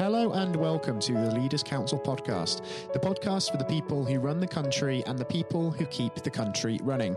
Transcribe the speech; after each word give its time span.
Hello 0.00 0.32
and 0.32 0.56
welcome 0.56 0.98
to 0.98 1.12
the 1.12 1.34
Leaders 1.34 1.62
Council 1.62 1.98
podcast, 1.98 2.62
the 2.94 2.98
podcast 2.98 3.50
for 3.50 3.58
the 3.58 3.66
people 3.66 4.02
who 4.02 4.18
run 4.18 4.40
the 4.40 4.46
country 4.46 5.04
and 5.06 5.18
the 5.18 5.26
people 5.26 5.70
who 5.70 5.84
keep 5.84 6.14
the 6.14 6.30
country 6.30 6.80
running. 6.82 7.14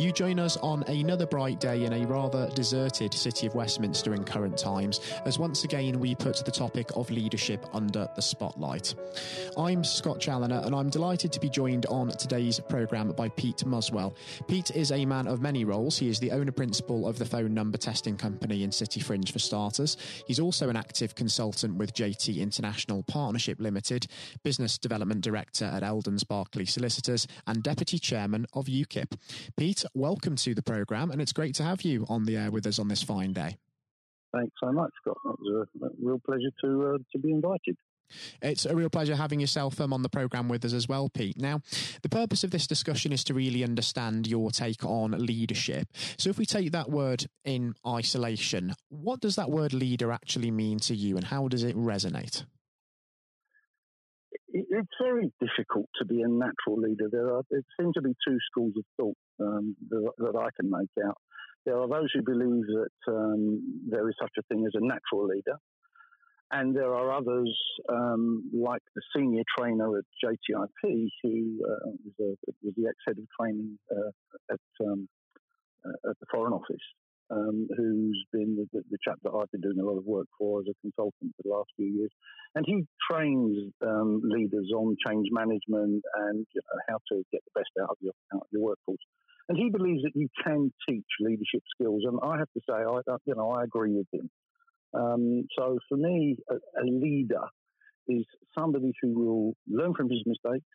You 0.00 0.10
join 0.10 0.40
us 0.40 0.56
on 0.56 0.82
another 0.88 1.26
bright 1.26 1.60
day 1.60 1.84
in 1.84 1.92
a 1.92 2.04
rather 2.04 2.50
deserted 2.50 3.14
city 3.14 3.46
of 3.46 3.54
Westminster 3.54 4.14
in 4.14 4.24
current 4.24 4.58
times, 4.58 4.98
as 5.24 5.38
once 5.38 5.62
again 5.62 6.00
we 6.00 6.16
put 6.16 6.44
the 6.44 6.50
topic 6.50 6.90
of 6.96 7.08
leadership 7.08 7.66
under 7.72 8.08
the 8.16 8.20
spotlight. 8.20 8.96
I'm 9.56 9.84
Scott 9.84 10.18
Challoner 10.18 10.60
and 10.64 10.74
I'm 10.74 10.90
delighted 10.90 11.30
to 11.34 11.38
be 11.38 11.48
joined 11.48 11.86
on 11.86 12.08
today's 12.08 12.58
programme 12.58 13.12
by 13.12 13.28
Pete 13.28 13.64
Muswell. 13.64 14.16
Pete 14.48 14.72
is 14.72 14.90
a 14.90 15.06
man 15.06 15.28
of 15.28 15.40
many 15.40 15.64
roles. 15.64 15.96
He 15.96 16.08
is 16.08 16.18
the 16.18 16.32
owner 16.32 16.50
principal 16.50 17.06
of 17.06 17.16
the 17.16 17.26
phone 17.26 17.54
number 17.54 17.78
testing 17.78 18.16
company 18.16 18.64
in 18.64 18.70
Cityfringe 18.70 19.30
for 19.30 19.38
starters. 19.38 19.96
He's 20.26 20.40
also 20.40 20.68
an 20.68 20.74
active 20.76 21.14
consultant 21.14 21.76
with 21.76 21.94
International 22.32 23.02
Partnership 23.02 23.60
Limited, 23.60 24.06
Business 24.42 24.78
Development 24.78 25.20
Director 25.20 25.64
at 25.64 25.82
Eldons 25.82 26.24
Berkeley 26.24 26.66
Solicitors, 26.66 27.26
and 27.46 27.62
Deputy 27.62 27.98
Chairman 27.98 28.46
of 28.52 28.66
UKIP. 28.66 29.18
Pete, 29.56 29.84
welcome 29.94 30.36
to 30.36 30.54
the 30.54 30.62
programme, 30.62 31.10
and 31.10 31.20
it's 31.20 31.32
great 31.32 31.54
to 31.56 31.62
have 31.62 31.82
you 31.82 32.06
on 32.08 32.24
the 32.24 32.36
air 32.36 32.50
with 32.50 32.66
us 32.66 32.78
on 32.78 32.88
this 32.88 33.02
fine 33.02 33.32
day. 33.32 33.56
Thanks 34.32 34.54
so 34.62 34.72
much, 34.72 34.90
Scott. 35.00 35.16
It 35.24 35.38
was 35.40 35.66
a, 35.82 35.88
real 36.02 36.20
pleasure 36.24 36.50
to 36.62 36.94
uh, 36.94 36.98
to 37.12 37.18
be 37.18 37.30
invited. 37.30 37.76
It's 38.42 38.66
a 38.66 38.74
real 38.74 38.90
pleasure 38.90 39.16
having 39.16 39.40
yourself 39.40 39.80
um, 39.80 39.92
on 39.92 40.02
the 40.02 40.08
programme 40.08 40.48
with 40.48 40.64
us 40.64 40.72
as 40.72 40.88
well, 40.88 41.08
Pete. 41.08 41.40
Now, 41.40 41.60
the 42.02 42.08
purpose 42.08 42.44
of 42.44 42.50
this 42.50 42.66
discussion 42.66 43.12
is 43.12 43.24
to 43.24 43.34
really 43.34 43.64
understand 43.64 44.26
your 44.26 44.50
take 44.50 44.84
on 44.84 45.12
leadership. 45.12 45.88
So, 46.16 46.30
if 46.30 46.38
we 46.38 46.46
take 46.46 46.72
that 46.72 46.90
word 46.90 47.26
in 47.44 47.74
isolation, 47.86 48.74
what 48.88 49.20
does 49.20 49.36
that 49.36 49.50
word 49.50 49.72
leader 49.72 50.12
actually 50.12 50.50
mean 50.50 50.78
to 50.80 50.94
you 50.94 51.16
and 51.16 51.24
how 51.24 51.48
does 51.48 51.62
it 51.62 51.76
resonate? 51.76 52.44
It's 54.56 54.88
very 55.02 55.32
difficult 55.40 55.86
to 55.98 56.04
be 56.04 56.22
a 56.22 56.28
natural 56.28 56.80
leader. 56.80 57.08
There, 57.10 57.34
are, 57.34 57.42
there 57.50 57.62
seem 57.78 57.92
to 57.94 58.02
be 58.02 58.14
two 58.26 58.38
schools 58.50 58.72
of 58.76 58.84
thought 58.96 59.16
um, 59.40 59.74
that, 59.90 60.12
that, 60.18 60.36
I 60.36 60.48
can 60.58 60.70
make 60.70 60.90
out. 61.04 61.16
There 61.66 61.76
are 61.76 61.88
those 61.88 62.08
who 62.14 62.22
believe 62.22 62.64
that 62.66 63.12
um, 63.12 63.80
there 63.88 64.08
is 64.08 64.14
such 64.20 64.30
a 64.38 64.42
thing 64.42 64.64
as 64.64 64.72
a 64.74 64.86
natural 64.86 65.26
leader, 65.26 65.58
and 66.50 66.74
there 66.74 66.94
are 66.94 67.12
others, 67.12 67.56
um, 67.88 68.50
like 68.52 68.82
the 68.94 69.02
senior 69.16 69.42
trainer 69.56 69.98
at 69.98 70.04
JTIP, 70.22 71.08
who 71.22 71.60
uh, 71.64 71.90
was, 72.04 72.14
a, 72.20 72.52
was, 72.62 72.74
the 72.76 72.86
ex 72.86 72.96
head 73.06 73.18
of 73.18 73.24
training 73.40 73.78
uh, 73.90 74.10
at, 74.52 74.86
um, 74.86 75.08
uh, 75.84 76.10
at 76.10 76.16
the 76.20 76.26
Foreign 76.30 76.52
Office, 76.52 76.84
um, 77.30 77.66
who's 77.76 78.24
been 78.32 78.56
the, 78.72 78.82
the, 78.90 78.98
chap 79.02 79.18
that 79.24 79.30
I've 79.30 79.50
been 79.50 79.62
doing 79.62 79.80
a 79.80 79.84
lot 79.84 79.98
of 79.98 80.04
work 80.04 80.26
for 80.38 80.60
as 80.60 80.66
a 80.68 80.74
consultant 80.82 81.32
for 81.36 81.42
the 81.42 81.50
last 81.50 81.70
few 81.76 81.86
years. 81.86 82.10
And 82.54 82.64
he 82.66 82.84
trains 83.10 83.72
um, 83.82 84.20
leaders 84.24 84.70
on 84.76 84.96
change 85.06 85.28
management 85.32 86.04
and 86.28 86.46
you 86.54 86.60
know, 86.60 86.80
how 86.88 86.98
to 87.10 87.24
get 87.32 87.40
the 87.44 87.60
best 87.60 87.70
out 87.82 87.90
of 87.90 87.96
your, 88.00 88.12
out 88.34 88.42
of 88.42 88.48
your 88.52 88.62
workforce. 88.62 89.00
And 89.48 89.58
he 89.58 89.70
believes 89.70 90.02
that 90.04 90.12
you 90.14 90.28
can 90.42 90.72
teach 90.88 91.04
leadership 91.20 91.62
skills. 91.74 92.02
And 92.06 92.18
I 92.22 92.38
have 92.38 92.50
to 92.52 92.60
say, 92.68 92.76
I, 92.76 93.16
you 93.26 93.34
know, 93.34 93.50
I 93.50 93.64
agree 93.64 93.92
with 93.92 94.06
him. 94.12 94.30
Um, 94.94 95.46
so 95.58 95.78
for 95.88 95.96
me, 95.96 96.36
a, 96.50 96.54
a, 96.54 96.84
leader 96.84 97.42
is 98.06 98.24
somebody 98.56 98.92
who 99.02 99.12
will 99.12 99.54
learn 99.68 99.94
from 99.94 100.08
his 100.08 100.22
mistakes, 100.24 100.66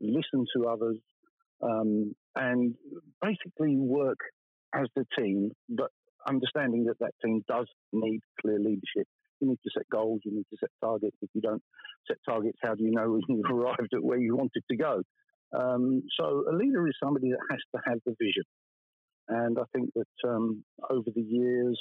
listen 0.00 0.44
to 0.56 0.68
others, 0.68 0.98
um, 1.62 2.14
and 2.34 2.74
basically 3.22 3.76
work 3.76 4.18
as 4.74 4.86
the 4.96 5.04
team, 5.16 5.52
but 5.68 5.90
understanding 6.28 6.84
that 6.84 6.98
that 7.00 7.12
team 7.24 7.42
does 7.48 7.66
need 7.92 8.20
clear 8.40 8.58
leadership. 8.58 9.06
You 9.40 9.48
need 9.48 9.58
to 9.64 9.70
set 9.76 9.88
goals, 9.90 10.20
you 10.24 10.32
need 10.32 10.46
to 10.50 10.56
set 10.60 10.70
targets. 10.82 11.16
If 11.20 11.30
you 11.34 11.40
don't 11.40 11.62
set 12.06 12.18
targets, 12.28 12.58
how 12.62 12.74
do 12.74 12.84
you 12.84 12.90
know 12.90 13.10
when 13.26 13.38
you've 13.38 13.50
arrived 13.50 13.92
at 13.94 14.02
where 14.02 14.18
you 14.18 14.36
wanted 14.36 14.62
to 14.70 14.76
go? 14.76 15.02
Um, 15.58 16.02
so 16.18 16.44
a 16.50 16.54
leader 16.54 16.86
is 16.88 16.94
somebody 17.02 17.30
that 17.30 17.40
has 17.50 17.60
to 17.74 17.90
have 17.90 17.98
the 18.06 18.14
vision. 18.20 18.44
And 19.28 19.58
I 19.58 19.64
think 19.74 19.90
that 19.94 20.28
um, 20.28 20.64
over 20.90 21.08
the 21.14 21.22
years, 21.22 21.78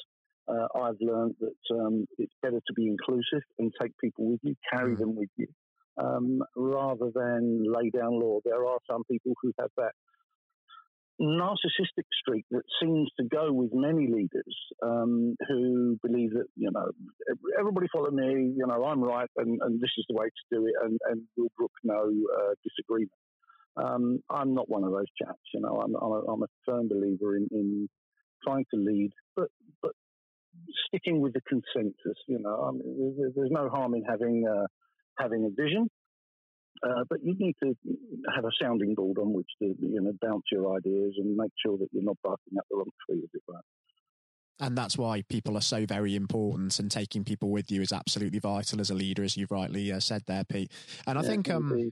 uh, 0.48 0.68
I've 0.76 0.98
learned 1.00 1.36
that 1.40 1.76
um, 1.76 2.06
it's 2.18 2.34
better 2.42 2.60
to 2.66 2.74
be 2.74 2.88
inclusive 2.88 3.44
and 3.60 3.72
take 3.82 3.98
people 3.98 4.30
with 4.32 4.40
you, 4.44 4.56
carry 4.72 4.96
mm. 4.96 5.00
them 5.00 5.16
with 5.16 5.30
you, 5.38 5.48
um, 5.98 6.42
rather 6.56 7.12
than 7.14 7.64
lay 7.66 7.90
down 7.90 8.20
law. 8.20 8.40
There 8.44 8.66
are 8.66 8.80
some 8.90 9.04
people 9.10 9.34
who 9.42 9.52
have 9.60 9.70
that 9.78 9.94
narcissistic 11.22 12.06
streak 12.20 12.46
that 12.50 12.64
seems 12.82 13.10
to 13.20 13.24
go 13.26 13.54
with 13.54 13.70
many 13.74 14.08
leaders 14.08 14.58
um, 14.84 15.36
who 15.48 15.98
believe 16.02 16.32
that 16.32 16.48
you 16.56 16.72
know 16.72 16.88
everybody 17.60 17.88
follow 17.94 18.10
me, 18.10 18.54
you 18.58 18.66
know 18.66 18.84
I'm 18.84 19.04
right, 19.04 19.30
and, 19.38 19.60
and 19.62 19.80
this 19.80 19.92
is 19.98 20.06
the 20.10 20.16
way 20.16 20.28
to 20.28 20.58
do 20.58 20.66
it, 20.66 20.74
and, 20.84 21.00
and 21.10 21.22
will 21.38 21.52
brook 21.58 21.72
no 21.84 22.00
uh, 22.00 22.54
disagreement. 22.64 23.12
Um, 23.78 24.20
I'm 24.30 24.54
not 24.54 24.70
one 24.70 24.84
of 24.84 24.92
those 24.92 25.06
chaps, 25.22 25.40
you 25.54 25.62
know. 25.62 25.82
I'm, 25.82 25.96
I'm, 25.96 26.12
a, 26.12 26.32
I'm 26.32 26.44
a 26.44 26.48
firm 26.66 26.90
believer 26.90 27.38
in, 27.38 27.48
in 27.52 27.88
trying 28.44 28.66
to 28.74 28.80
lead, 28.80 29.12
but 29.36 29.50
but 29.82 29.92
sticking 30.88 31.22
with 31.22 31.34
the 31.34 31.42
consensus. 31.42 32.18
You 32.28 32.40
know, 32.40 32.66
I 32.68 32.72
mean, 32.72 33.16
there's, 33.18 33.34
there's, 33.36 33.52
no 33.52 33.70
harm 33.70 33.94
in 33.94 34.04
having 34.04 34.46
uh, 34.48 34.68
having 35.18 35.46
a 35.46 35.50
vision, 35.50 35.90
uh, 36.84 37.04
but 37.10 37.20
you 37.24 37.36
need 37.38 37.56
to 37.64 37.76
have 38.34 38.46
a 38.46 38.52
sounding 38.62 38.96
board 38.96 39.18
on 39.18 39.34
which 39.34 39.50
to 39.60 39.76
you 39.80 40.02
know 40.02 40.12
bounce 40.22 40.44
your 40.52 40.76
ideas 40.76 41.14
and 41.18 41.36
make 41.36 41.52
sure 41.66 41.78
that 41.78 41.88
you're 41.92 42.04
not 42.04 42.18
barking 42.24 42.58
up 42.58 42.66
the 42.70 42.78
wrong 42.78 42.90
tree, 43.08 43.22
as 43.24 43.30
it 43.34 43.42
were. 43.48 43.62
And 44.60 44.78
that's 44.78 44.96
why 44.96 45.24
people 45.24 45.58
are 45.58 45.62
so 45.62 45.88
very 45.88 46.16
important, 46.16 46.78
and 46.80 46.92
taking 46.92 47.24
people 47.24 47.50
with 47.50 47.72
you 47.72 47.82
is 47.82 47.92
absolutely 47.92 48.40
vital 48.40 48.80
as 48.80 48.92
a 48.92 48.94
leader, 48.94 49.24
as 49.24 49.36
you've 49.36 49.52
rightly 49.52 49.92
uh, 49.92 50.00
said 50.00 50.22
there, 50.28 50.44
Pete. 50.44 50.72
And 51.08 51.18
I 51.18 51.24
yeah, 51.24 51.28
think 51.28 51.50
um, 51.50 51.92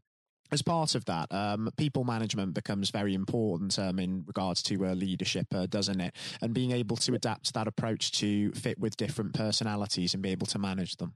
as 0.51 0.61
part 0.61 0.95
of 0.95 1.05
that, 1.05 1.31
um, 1.31 1.69
people 1.77 2.03
management 2.03 2.53
becomes 2.53 2.89
very 2.89 3.13
important 3.13 3.77
um, 3.77 3.99
in 3.99 4.23
regards 4.25 4.61
to 4.63 4.85
uh, 4.85 4.93
leadership, 4.93 5.47
uh, 5.53 5.65
doesn't 5.67 5.99
it? 5.99 6.15
And 6.41 6.53
being 6.53 6.71
able 6.71 6.97
to 6.97 7.13
adapt 7.13 7.53
that 7.53 7.67
approach 7.67 8.11
to 8.13 8.51
fit 8.53 8.79
with 8.79 8.97
different 8.97 9.33
personalities 9.33 10.13
and 10.13 10.23
be 10.23 10.29
able 10.29 10.47
to 10.47 10.59
manage 10.59 10.97
them. 10.97 11.13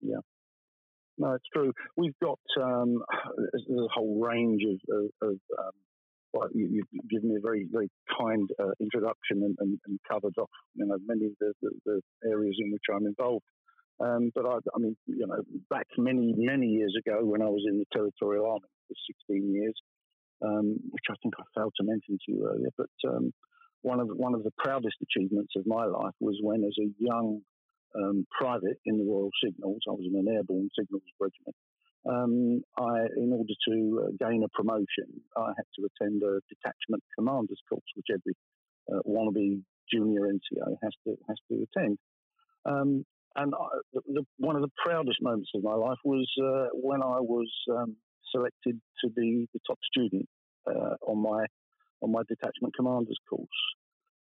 Yeah. 0.00 0.18
No, 1.18 1.34
it's 1.34 1.44
true. 1.52 1.72
We've 1.96 2.18
got 2.22 2.38
um, 2.60 3.02
a 3.12 3.88
whole 3.92 4.20
range 4.20 4.62
of, 4.64 4.96
of, 4.96 5.30
of 5.30 5.38
um, 5.58 5.70
well, 6.32 6.48
you, 6.54 6.82
have 6.94 7.10
given 7.10 7.30
me 7.30 7.36
a 7.36 7.40
very, 7.40 7.66
very 7.70 7.90
kind 8.18 8.48
uh, 8.58 8.70
introduction 8.80 9.42
and, 9.42 9.56
and, 9.60 9.78
and, 9.86 9.98
covered 10.10 10.32
off, 10.38 10.48
you 10.74 10.86
know, 10.86 10.96
many 11.06 11.26
of 11.26 11.32
the, 11.40 11.52
the, 11.60 11.70
the 11.84 12.00
areas 12.28 12.56
in 12.58 12.72
which 12.72 12.82
I'm 12.94 13.06
involved. 13.06 13.44
Um, 14.00 14.32
but 14.34 14.46
I, 14.46 14.56
I, 14.74 14.78
mean, 14.78 14.96
you 15.06 15.26
know, 15.26 15.42
back 15.70 15.86
many, 15.96 16.34
many 16.36 16.66
years 16.66 16.94
ago 16.98 17.24
when 17.24 17.42
I 17.42 17.48
was 17.48 17.64
in 17.68 17.78
the 17.78 17.86
Territorial 17.92 18.46
Army 18.46 18.68
for 18.88 18.94
16 19.28 19.54
years, 19.54 19.74
um, 20.44 20.76
which 20.90 21.04
I 21.10 21.14
think 21.22 21.34
I 21.38 21.44
failed 21.54 21.72
to 21.78 21.84
mention 21.84 22.18
to 22.18 22.32
you 22.32 22.48
earlier, 22.48 22.70
but 22.76 22.90
um, 23.08 23.32
one 23.82 24.00
of 24.00 24.08
one 24.08 24.34
of 24.34 24.42
the 24.44 24.52
proudest 24.58 24.96
achievements 25.02 25.52
of 25.56 25.66
my 25.66 25.84
life 25.84 26.14
was 26.20 26.38
when, 26.40 26.64
as 26.64 26.74
a 26.80 26.88
young 26.98 27.40
um, 27.96 28.26
private 28.30 28.78
in 28.86 28.98
the 28.98 29.04
Royal 29.04 29.30
Signals, 29.44 29.82
I 29.88 29.92
was 29.92 30.06
in 30.06 30.18
an 30.18 30.32
airborne 30.32 30.70
signals 30.78 31.02
regiment. 31.20 31.56
Um, 32.08 32.62
I, 32.78 33.06
in 33.16 33.32
order 33.32 33.54
to 33.68 34.02
uh, 34.02 34.28
gain 34.28 34.42
a 34.42 34.48
promotion, 34.48 35.22
I 35.36 35.52
had 35.56 35.66
to 35.78 35.86
attend 35.86 36.22
a 36.22 36.40
detachment 36.48 37.02
commander's 37.16 37.60
course, 37.68 37.82
which 37.94 38.06
every 38.10 38.34
uh, 38.90 39.02
wannabe 39.06 39.62
junior 39.92 40.22
NCO 40.22 40.76
has 40.82 40.92
to 41.04 41.16
has 41.28 41.38
to 41.50 41.66
attend. 41.66 41.98
And 43.36 43.54
I, 43.54 43.66
the, 43.92 44.24
one 44.38 44.56
of 44.56 44.62
the 44.62 44.70
proudest 44.84 45.18
moments 45.22 45.50
of 45.54 45.62
my 45.62 45.74
life 45.74 45.98
was 46.04 46.28
uh, 46.42 46.68
when 46.74 47.02
I 47.02 47.20
was 47.20 47.50
um, 47.70 47.96
selected 48.30 48.80
to 49.04 49.10
be 49.10 49.48
the 49.54 49.60
top 49.66 49.78
student 49.90 50.28
uh, 50.66 50.96
on 51.06 51.22
my 51.22 51.46
on 52.02 52.10
my 52.10 52.22
detachment 52.28 52.74
commander's 52.76 53.18
course. 53.30 53.48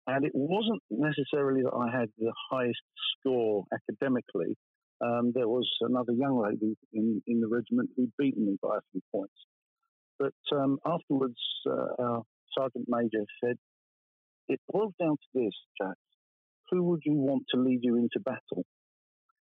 And 0.06 0.24
it 0.24 0.32
wasn't 0.34 0.82
necessarily 0.90 1.62
that 1.62 1.74
I 1.74 1.96
had 1.96 2.08
the 2.18 2.32
highest 2.50 2.82
score 3.18 3.64
academically. 3.72 4.56
Um, 5.00 5.32
there 5.34 5.48
was 5.48 5.68
another 5.80 6.12
young 6.12 6.42
lady 6.42 6.76
in, 6.92 7.22
in 7.26 7.40
the 7.40 7.48
regiment 7.48 7.90
who'd 7.96 8.12
beaten 8.18 8.46
me 8.46 8.58
by 8.62 8.76
a 8.76 8.80
few 8.90 9.00
points. 9.10 9.34
But 10.18 10.56
um, 10.56 10.78
afterwards, 10.84 11.38
uh, 11.66 12.02
our 12.02 12.22
sergeant 12.56 12.86
major 12.88 13.24
said, 13.42 13.56
"It 14.48 14.60
boils 14.68 14.92
down 15.00 15.16
to 15.16 15.28
this, 15.34 15.54
chaps. 15.80 15.98
Who 16.70 16.82
would 16.84 17.02
you 17.04 17.14
want 17.14 17.44
to 17.54 17.60
lead 17.60 17.80
you 17.82 17.96
into 17.96 18.20
battle?" 18.20 18.64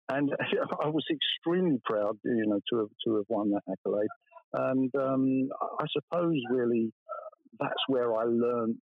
And 0.08 0.30
I 0.84 0.88
was 0.88 1.04
extremely 1.10 1.80
proud, 1.84 2.18
you 2.24 2.46
know, 2.46 2.60
to 2.70 2.78
have 2.78 2.94
to 3.06 3.16
have 3.16 3.26
won 3.28 3.50
that 3.50 3.62
accolade. 3.70 4.08
And 4.52 4.94
um, 4.94 5.48
I 5.80 5.86
suppose 5.92 6.36
really 6.50 6.92
uh, 7.08 7.30
that's 7.60 7.82
where 7.88 8.14
I 8.14 8.24
learned, 8.24 8.76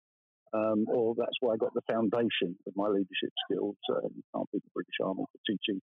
um, 0.55 0.87
or 0.89 1.15
that's 1.17 1.37
where 1.41 1.55
I 1.55 1.57
got 1.57 1.75
the 1.75 1.83
foundation 1.91 2.57
of 2.67 2.73
my 2.77 2.89
leadership 2.89 3.31
skills. 3.45 3.77
Uh, 3.91 4.09
you 4.15 4.23
can't 4.35 4.51
beat 4.53 4.63
the 4.65 4.75
British 4.75 4.99
Army 5.05 5.25
for 5.31 5.41
teaching 5.47 5.81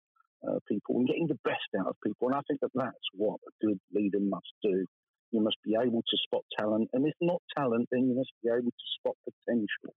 uh, 0.48 0.60
people 0.68 0.98
and 0.98 1.08
getting 1.08 1.28
the 1.28 1.40
best 1.44 1.70
out 1.80 1.88
of 1.88 1.96
people. 2.06 2.28
And 2.28 2.36
I 2.36 2.42
think 2.48 2.60
that 2.62 2.72
that's 2.76 3.08
what 3.14 3.40
a 3.48 3.66
good 3.66 3.80
leader 3.94 4.20
must 4.20 4.52
do. 4.62 4.86
You 5.32 5.42
must 5.42 5.58
be 5.64 5.76
able 5.80 6.02
to 6.02 6.18
spot 6.28 6.44
talent, 6.60 6.90
and 6.92 7.08
if 7.08 7.16
not 7.22 7.42
talent, 7.56 7.88
then 7.90 8.10
you 8.10 8.16
must 8.16 8.34
be 8.44 8.50
able 8.50 8.72
to 8.72 8.88
spot 9.00 9.16
potential. 9.24 9.96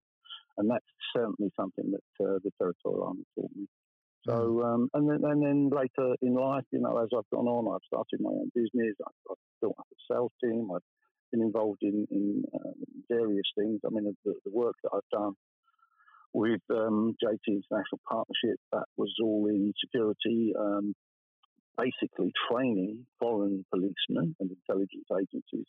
And 0.56 0.70
that's 0.70 0.86
certainly 1.16 1.50
something 1.58 1.90
that 1.90 2.24
uh, 2.24 2.38
the 2.44 2.52
Territorial 2.56 3.08
Army 3.08 3.24
taught 3.34 3.50
me. 3.56 3.66
So, 4.26 4.32
mm. 4.32 4.64
um, 4.64 4.88
and 4.94 5.08
then 5.08 5.20
and 5.30 5.42
then 5.42 5.70
later 5.70 6.14
in 6.22 6.34
life, 6.34 6.64
you 6.72 6.80
know, 6.80 6.96
as 6.98 7.08
I've 7.16 7.28
gone 7.30 7.46
on, 7.46 7.74
I've 7.74 7.86
started 7.86 8.20
my 8.20 8.30
own 8.30 8.50
business. 8.54 8.96
I've, 9.06 9.12
I've 9.30 9.36
built 9.60 9.76
up 9.78 9.86
a 9.92 10.12
sales 10.12 10.32
team. 10.42 10.68
I've 10.74 10.82
been 11.30 11.42
involved 11.42 11.82
in 11.82 12.06
in 12.10 12.44
um, 12.54 12.74
various 13.10 13.46
things. 13.56 13.80
I 13.84 13.90
mean, 13.90 14.14
the, 14.24 14.34
the, 14.44 14.50
work 14.50 14.76
that 14.82 14.90
I've 14.94 15.10
done 15.12 15.34
with 16.32 16.62
um, 16.70 17.14
JT 17.22 17.46
International 17.46 18.00
Partnership 18.08 18.58
that 18.72 18.84
was 18.96 19.12
all 19.22 19.46
in 19.48 19.72
security, 19.78 20.54
um, 20.58 20.94
basically 21.76 22.32
training 22.50 23.06
foreign 23.20 23.64
policemen 23.70 24.34
and 24.40 24.50
intelligence 24.50 25.06
agencies 25.12 25.66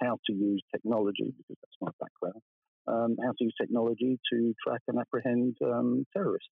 how 0.00 0.18
to 0.26 0.32
use 0.32 0.60
technology 0.72 1.32
because 1.38 1.56
that's 1.62 1.80
my 1.80 1.90
background. 2.00 2.42
Um, 2.86 3.16
how 3.24 3.30
to 3.30 3.44
use 3.44 3.54
technology 3.58 4.18
to 4.30 4.54
track 4.62 4.82
and 4.88 4.98
apprehend 4.98 5.56
um, 5.64 6.04
terrorists 6.12 6.50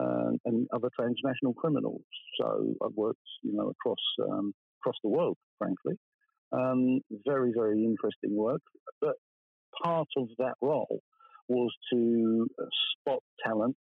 uh, 0.00 0.30
and 0.44 0.66
other 0.72 0.90
transnational 0.98 1.54
criminals. 1.54 2.02
So 2.40 2.74
I've 2.84 2.94
worked, 2.94 3.18
you 3.42 3.52
know, 3.54 3.68
across 3.70 4.04
um, 4.30 4.52
across 4.80 4.96
the 5.02 5.10
world, 5.10 5.36
frankly. 5.58 5.94
Um, 6.52 7.00
very, 7.26 7.52
very 7.54 7.84
interesting 7.84 8.36
work. 8.36 8.62
But 9.00 9.14
part 9.82 10.08
of 10.16 10.28
that 10.38 10.54
role 10.60 11.00
was 11.48 11.72
to 11.92 12.46
uh, 12.60 12.64
spot 13.00 13.22
talent, 13.44 13.76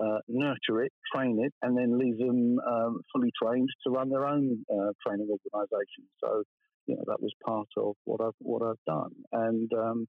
uh, 0.00 0.18
nurture 0.28 0.82
it, 0.82 0.92
train 1.14 1.38
it, 1.44 1.52
and 1.62 1.76
then 1.76 1.98
leave 1.98 2.18
them 2.18 2.58
um, 2.66 3.00
fully 3.12 3.30
trained 3.40 3.68
to 3.84 3.92
run 3.92 4.10
their 4.10 4.26
own 4.26 4.64
uh, 4.72 4.92
training 5.06 5.28
organisation. 5.30 6.04
So, 6.22 6.42
you 6.86 6.96
know, 6.96 7.04
that 7.06 7.20
was 7.20 7.32
part 7.44 7.68
of 7.76 7.94
what 8.04 8.20
I've 8.20 8.38
what 8.40 8.62
I've 8.62 8.84
done. 8.86 9.12
And 9.32 9.70
um, 9.72 10.06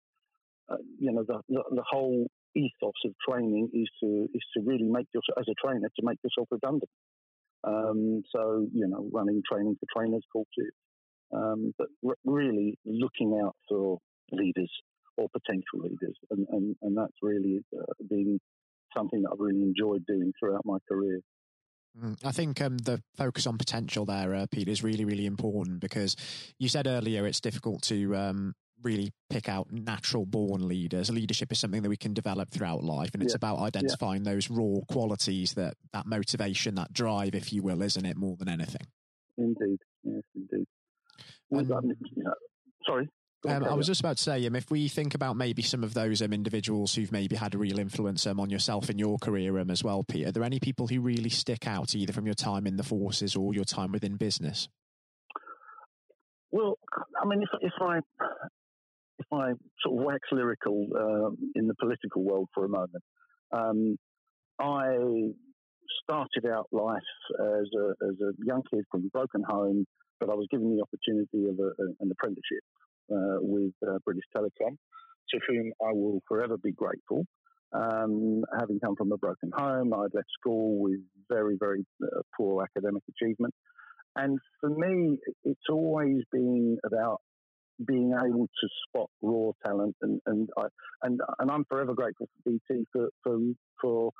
uh, 0.69 0.77
you 0.99 1.11
know, 1.11 1.23
the, 1.27 1.39
the, 1.49 1.63
the 1.71 1.83
whole 1.89 2.27
ethos 2.55 2.93
of 3.05 3.13
training 3.27 3.69
is 3.73 3.89
to 4.01 4.27
is 4.33 4.43
to 4.55 4.63
really 4.63 4.83
make 4.83 5.07
yourself 5.13 5.37
as 5.39 5.47
a 5.49 5.55
trainer 5.65 5.87
to 5.87 6.05
make 6.05 6.19
yourself 6.23 6.47
redundant. 6.51 6.89
Um, 7.63 8.23
so 8.33 8.67
you 8.73 8.87
know, 8.87 9.09
running 9.11 9.41
training 9.49 9.77
for 9.79 9.87
trainers 9.95 10.23
courses, 10.31 10.73
um, 11.33 11.73
but 11.77 11.87
r- 12.05 12.15
really 12.25 12.77
looking 12.85 13.39
out 13.43 13.55
for 13.69 13.99
leaders 14.31 14.71
or 15.17 15.27
potential 15.29 15.79
leaders, 15.79 16.17
and 16.31 16.47
and, 16.49 16.75
and 16.81 16.97
that's 16.97 17.17
really 17.21 17.59
uh, 17.77 17.93
been 18.09 18.39
something 18.95 19.21
that 19.21 19.29
I've 19.31 19.39
really 19.39 19.61
enjoyed 19.61 20.05
doing 20.05 20.33
throughout 20.39 20.65
my 20.65 20.77
career. 20.87 21.21
Mm, 21.99 22.17
I 22.23 22.31
think 22.31 22.61
um, 22.61 22.77
the 22.77 23.01
focus 23.17 23.45
on 23.45 23.57
potential 23.57 24.05
there, 24.05 24.33
uh, 24.33 24.45
Pete, 24.49 24.69
is 24.69 24.83
really, 24.83 25.03
really 25.03 25.25
important 25.25 25.81
because 25.81 26.15
you 26.57 26.69
said 26.69 26.87
earlier 26.87 27.27
it's 27.27 27.41
difficult 27.41 27.81
to 27.83 28.15
um, 28.15 28.53
really 28.83 29.11
pick 29.29 29.49
out 29.49 29.71
natural 29.71 30.25
born 30.25 30.67
leaders. 30.67 31.09
Leadership 31.09 31.51
is 31.51 31.59
something 31.59 31.81
that 31.81 31.89
we 31.89 31.97
can 31.97 32.13
develop 32.13 32.49
throughout 32.49 32.83
life, 32.83 33.11
and 33.13 33.23
it's 33.23 33.33
yeah. 33.33 33.37
about 33.37 33.59
identifying 33.59 34.23
yeah. 34.25 34.33
those 34.33 34.49
raw 34.49 34.79
qualities 34.89 35.53
that 35.53 35.75
that 35.93 36.05
motivation, 36.05 36.75
that 36.75 36.93
drive, 36.93 37.35
if 37.35 37.51
you 37.53 37.61
will, 37.61 37.81
isn't 37.81 38.05
it 38.05 38.17
more 38.17 38.35
than 38.37 38.49
anything? 38.49 38.87
Indeed, 39.37 39.79
yes, 40.03 40.23
indeed. 40.35 40.67
Um, 41.53 41.93
sorry. 42.85 43.09
Um, 43.47 43.63
I 43.63 43.73
was 43.73 43.87
just 43.87 44.01
about 44.01 44.17
to 44.17 44.23
say, 44.23 44.45
um, 44.45 44.55
if 44.55 44.69
we 44.69 44.87
think 44.87 45.15
about 45.15 45.35
maybe 45.35 45.63
some 45.63 45.83
of 45.83 45.95
those 45.95 46.21
um, 46.21 46.31
individuals 46.31 46.93
who've 46.93 47.11
maybe 47.11 47.35
had 47.35 47.55
a 47.55 47.57
real 47.57 47.79
influence 47.79 48.27
um, 48.27 48.39
on 48.39 48.51
yourself 48.51 48.89
in 48.89 48.99
your 48.99 49.17
career 49.17 49.57
um, 49.57 49.71
as 49.71 49.83
well, 49.83 50.03
Pete, 50.03 50.27
are 50.27 50.31
there 50.31 50.43
any 50.43 50.59
people 50.59 50.87
who 50.87 51.01
really 51.01 51.29
stick 51.29 51.65
out 51.67 51.95
either 51.95 52.13
from 52.13 52.27
your 52.27 52.35
time 52.35 52.67
in 52.67 52.77
the 52.77 52.83
forces 52.83 53.35
or 53.35 53.55
your 53.55 53.63
time 53.63 53.91
within 53.91 54.15
business? 54.15 54.69
Well, 56.51 56.77
I 57.19 57.25
mean, 57.25 57.41
if, 57.41 57.49
if 57.61 57.73
I 57.81 57.99
if 59.21 59.25
I 59.31 59.53
sort 59.83 59.99
of 59.99 60.05
wax 60.05 60.19
lyrical 60.31 60.87
uh, 60.95 61.29
in 61.55 61.67
the 61.67 61.75
political 61.79 62.23
world 62.23 62.49
for 62.53 62.65
a 62.65 62.69
moment, 62.69 63.03
um, 63.51 63.97
I 64.59 64.85
started 66.03 66.45
out 66.51 66.67
life 66.71 67.13
as 67.39 67.67
a, 67.77 67.85
as 68.09 68.15
a 68.21 68.31
young 68.43 68.61
kid 68.71 68.83
from 68.91 69.05
a 69.05 69.09
broken 69.09 69.43
home, 69.47 69.85
but 70.19 70.29
I 70.29 70.33
was 70.33 70.47
given 70.51 70.75
the 70.75 70.83
opportunity 70.83 71.49
of 71.49 71.59
a, 71.59 71.71
an 71.99 72.11
apprenticeship 72.11 72.63
uh, 73.11 73.37
with 73.41 73.73
uh, 73.87 73.97
British 74.05 74.23
Telecom, 74.35 74.77
to 75.29 75.39
whom 75.47 75.71
I 75.81 75.91
will 75.93 76.19
forever 76.27 76.57
be 76.57 76.71
grateful. 76.71 77.25
Um, 77.73 78.43
having 78.59 78.79
come 78.83 78.95
from 78.95 79.11
a 79.11 79.17
broken 79.17 79.49
home, 79.55 79.93
I'd 79.93 80.13
left 80.13 80.27
school 80.39 80.81
with 80.81 80.99
very, 81.29 81.55
very 81.59 81.85
uh, 82.03 82.21
poor 82.37 82.63
academic 82.63 83.03
achievement. 83.13 83.53
And 84.15 84.39
for 84.59 84.69
me, 84.69 85.17
it's 85.45 85.69
always 85.69 86.17
been 86.31 86.77
about 86.85 87.21
being 87.85 88.13
able 88.13 88.47
to 88.47 88.69
spot 88.87 89.09
raw 89.21 89.51
talent, 89.65 89.95
and 90.01 90.19
and 90.25 90.49
I, 90.57 90.63
and 91.03 91.19
and 91.39 91.51
I'm 91.51 91.65
forever 91.65 91.93
grateful 91.93 92.27
for 92.27 92.51
BT 92.51 92.85
for 92.91 93.09
for 93.23 93.37
for 93.81 94.11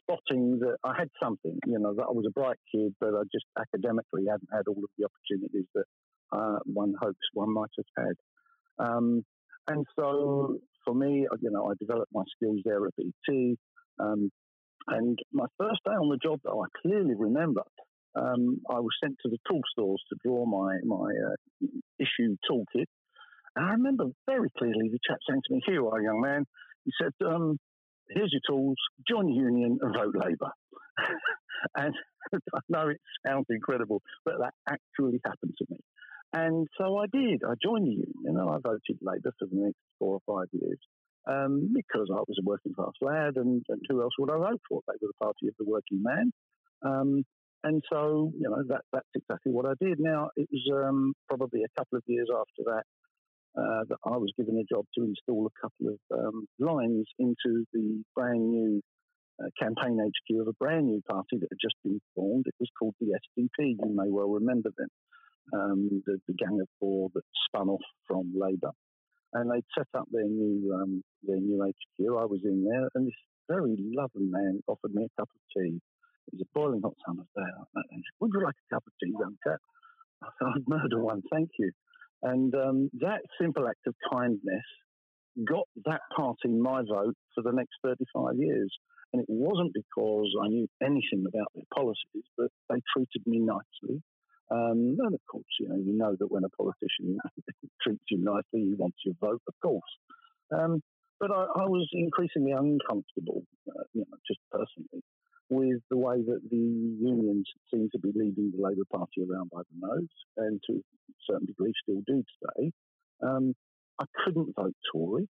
spotting 0.00 0.58
that 0.60 0.76
I 0.84 0.94
had 0.98 1.08
something. 1.22 1.58
You 1.66 1.78
know 1.78 1.94
that 1.94 2.06
I 2.08 2.12
was 2.12 2.26
a 2.26 2.32
bright 2.32 2.58
kid, 2.72 2.94
but 3.00 3.14
I 3.14 3.22
just 3.32 3.46
academically 3.58 4.24
hadn't 4.28 4.48
had 4.52 4.68
all 4.68 4.82
of 4.82 4.90
the 4.98 5.06
opportunities 5.06 5.66
that 5.74 5.84
uh, 6.32 6.58
one 6.64 6.94
hopes 7.00 7.18
one 7.34 7.52
might 7.52 7.70
have 7.76 8.06
had. 8.06 8.86
Um, 8.86 9.24
and 9.68 9.84
so 9.96 10.58
for 10.84 10.94
me, 10.94 11.26
you 11.40 11.50
know, 11.50 11.66
I 11.66 11.74
developed 11.78 12.12
my 12.12 12.22
skills 12.36 12.60
there 12.64 12.86
at 12.86 12.92
BT. 12.96 13.56
Um, 14.00 14.30
and 14.86 15.18
my 15.32 15.46
first 15.58 15.80
day 15.84 15.92
on 15.92 16.08
the 16.08 16.16
job, 16.16 16.40
though, 16.44 16.62
I 16.62 16.66
clearly 16.80 17.14
remember 17.14 17.62
um, 18.14 18.60
I 18.70 18.80
was 18.80 18.92
sent 19.02 19.16
to 19.22 19.28
the 19.28 19.38
tool 19.48 19.60
stores 19.70 20.02
to 20.08 20.16
draw 20.24 20.46
my 20.46 20.78
my 20.84 21.10
uh, 21.10 21.66
issue 21.98 22.36
toolkit, 22.50 22.86
and 23.56 23.66
I 23.66 23.70
remember 23.72 24.04
very 24.26 24.48
clearly 24.56 24.88
the 24.90 24.98
chap 25.06 25.18
saying 25.28 25.42
to 25.46 25.54
me, 25.54 25.62
Here 25.66 25.74
you 25.74 25.88
are, 25.88 26.00
young 26.00 26.20
man. 26.20 26.44
He 26.84 26.92
said, 27.00 27.12
um, 27.26 27.58
Here's 28.10 28.32
your 28.32 28.40
tools, 28.48 28.76
join 29.08 29.26
the 29.26 29.34
union 29.34 29.78
and 29.80 29.94
vote 29.94 30.14
Labour. 30.14 30.52
and 31.76 31.94
I 32.54 32.60
know 32.68 32.88
it 32.88 33.00
sounds 33.26 33.46
incredible, 33.50 34.02
but 34.24 34.34
that 34.40 34.54
actually 34.68 35.20
happened 35.24 35.54
to 35.58 35.66
me. 35.70 35.78
And 36.32 36.66
so 36.78 36.98
I 36.98 37.06
did. 37.10 37.42
I 37.44 37.54
joined 37.62 37.86
the 37.86 37.92
union 37.92 38.12
and 38.24 38.38
I 38.38 38.58
voted 38.62 38.98
Labour 39.00 39.32
for 39.38 39.46
the 39.46 39.56
next 39.56 39.78
four 39.98 40.20
or 40.20 40.40
five 40.40 40.48
years 40.52 40.78
um, 41.26 41.72
because 41.74 42.08
I 42.10 42.20
was 42.20 42.36
a 42.38 42.44
working 42.44 42.74
class 42.74 42.92
lad 43.00 43.36
and, 43.36 43.62
and, 43.68 43.80
who 43.88 44.02
else 44.02 44.12
would 44.18 44.30
I 44.30 44.36
vote 44.36 44.60
for? 44.68 44.80
They 44.86 44.94
were 45.00 45.08
the 45.08 45.24
party 45.24 45.48
of 45.48 45.54
the 45.58 45.64
working 45.64 46.02
man. 46.02 46.32
Um, 46.82 47.24
and 47.64 47.82
so, 47.90 48.30
you 48.38 48.48
know, 48.48 48.62
that, 48.68 48.82
that's 48.92 49.08
exactly 49.14 49.52
what 49.52 49.66
I 49.66 49.72
did. 49.80 49.98
Now, 49.98 50.30
it 50.36 50.48
was 50.52 50.86
um, 50.86 51.14
probably 51.28 51.62
a 51.62 51.80
couple 51.80 51.98
of 51.98 52.04
years 52.06 52.28
after 52.32 52.62
that 52.66 52.84
uh, 53.58 53.82
that 53.88 53.98
I 54.04 54.16
was 54.16 54.32
given 54.38 54.56
a 54.56 54.72
job 54.72 54.86
to 54.94 55.04
install 55.04 55.46
a 55.46 55.60
couple 55.60 55.94
of 55.94 56.00
um, 56.16 56.46
lines 56.58 57.06
into 57.18 57.64
the 57.72 58.02
brand 58.14 58.50
new 58.50 58.80
uh, 59.42 59.50
campaign 59.58 59.98
HQ 59.98 60.40
of 60.40 60.48
a 60.48 60.52
brand 60.60 60.86
new 60.86 61.02
party 61.08 61.38
that 61.40 61.48
had 61.50 61.58
just 61.60 61.74
been 61.82 62.00
formed. 62.14 62.46
It 62.46 62.54
was 62.60 62.70
called 62.78 62.94
the 63.00 63.18
SDP. 63.18 63.76
You 63.82 63.94
may 63.94 64.10
well 64.10 64.28
remember 64.28 64.70
them, 64.76 64.88
um, 65.52 66.02
the, 66.06 66.18
the, 66.28 66.34
Gang 66.34 66.58
of 66.60 66.68
Four 66.78 67.10
that 67.14 67.22
spun 67.46 67.68
off 67.68 67.82
from 68.06 68.32
Labour, 68.34 68.70
and 69.32 69.50
they'd 69.50 69.66
set 69.76 69.88
up 69.98 70.06
their 70.12 70.28
new 70.28 70.72
um, 70.74 71.02
their 71.22 71.40
new 71.40 71.62
HQ. 71.62 72.06
I 72.18 72.26
was 72.26 72.40
in 72.44 72.64
there, 72.64 72.88
and 72.94 73.06
this 73.06 73.14
very 73.48 73.76
lovely 73.78 74.26
man 74.26 74.60
offered 74.68 74.94
me 74.94 75.04
a 75.04 75.20
cup 75.20 75.28
of 75.34 75.40
tea. 75.56 75.80
It 76.28 76.34
was 76.34 76.42
a 76.42 76.50
boiling 76.54 76.82
hot 76.82 76.94
summer's 77.06 77.26
day. 77.34 77.42
Would 78.20 78.30
you 78.34 78.44
like 78.44 78.54
a 78.70 78.74
cup 78.74 78.84
of 78.86 78.92
tea, 79.02 79.14
young 79.18 79.36
chap? 79.42 79.58
I 80.22 80.28
said, 80.38 80.48
I'd 80.54 80.68
murder 80.68 81.02
one, 81.02 81.22
thank 81.32 81.50
you. 81.58 81.70
And 82.22 82.54
um, 82.54 82.90
that 83.00 83.20
simple 83.40 83.68
act 83.68 83.86
of 83.86 83.94
kindness 84.12 84.64
got 85.46 85.66
that 85.84 86.00
party 86.16 86.48
my 86.48 86.82
vote 86.82 87.14
for 87.34 87.42
the 87.42 87.52
next 87.52 87.74
35 87.84 88.34
years. 88.36 88.72
And 89.12 89.22
it 89.22 89.28
wasn't 89.28 89.72
because 89.72 90.28
I 90.42 90.48
knew 90.48 90.66
anything 90.82 91.24
about 91.26 91.48
their 91.54 91.64
policies, 91.74 92.26
but 92.36 92.48
they 92.68 92.80
treated 92.94 93.22
me 93.26 93.38
nicely. 93.38 94.02
Um, 94.50 94.96
and 94.98 95.14
of 95.14 95.20
course, 95.30 95.44
you 95.60 95.68
know, 95.68 95.76
you 95.76 95.96
know 95.96 96.16
that 96.18 96.30
when 96.30 96.44
a 96.44 96.50
politician 96.50 97.18
treats 97.82 98.04
you 98.10 98.18
nicely, 98.18 98.68
he 98.68 98.74
wants 98.76 98.98
your 99.04 99.14
vote, 99.20 99.42
of 99.46 99.54
course. 99.62 99.92
Um, 100.52 100.82
but 101.20 101.30
I, 101.30 101.44
I, 101.44 101.64
was 101.66 101.88
increasingly 101.92 102.52
uncomfortable, 102.52 103.42
uh, 103.68 103.84
you 103.92 104.04
know, 104.08 104.16
just 104.26 104.40
personally, 104.50 105.02
with 105.50 105.80
the 105.90 105.96
way 105.96 106.16
that 106.16 106.40
the 106.50 106.56
unions 106.56 107.46
seem 107.72 107.88
to 107.92 107.98
be 107.98 108.12
leading 108.14 108.52
the 108.54 108.62
Labour 108.62 108.84
Party 108.90 109.22
around 109.22 109.50
by 109.50 109.60
the 109.60 109.86
nose, 109.86 110.08
and 110.36 110.60
to 110.68 110.74
a 110.76 111.12
certain 111.30 111.46
degree 111.46 111.72
still 111.82 112.02
do 112.06 112.22
today. 112.42 112.72
Um, 113.22 113.54
I 113.98 114.04
couldn't 114.24 114.54
vote 114.54 114.76
Tory. 114.92 115.28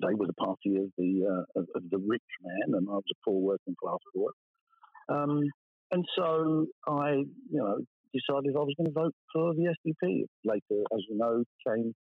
They 0.00 0.14
were 0.14 0.26
the 0.26 0.34
party 0.34 0.76
of 0.76 0.90
the 0.98 1.24
uh, 1.24 1.60
of, 1.60 1.66
of, 1.74 1.82
the 1.90 1.98
rich 1.98 2.22
man, 2.42 2.76
and 2.76 2.86
I 2.88 2.92
was 2.92 3.04
a 3.10 3.18
poor 3.24 3.40
working 3.40 3.74
class 3.82 3.98
boy. 4.14 4.30
Um, 5.08 5.42
and 5.90 6.04
so 6.16 6.66
I, 6.86 7.12
you 7.12 7.26
know, 7.50 7.78
decided 8.12 8.54
I 8.56 8.60
was 8.60 8.74
going 8.76 8.86
to 8.86 8.92
vote 8.92 9.14
for 9.32 9.54
the 9.54 9.74
SDP. 9.74 10.24
Later, 10.44 10.82
as 10.92 11.00
you 11.08 11.16
know, 11.16 11.44
came 11.66 11.94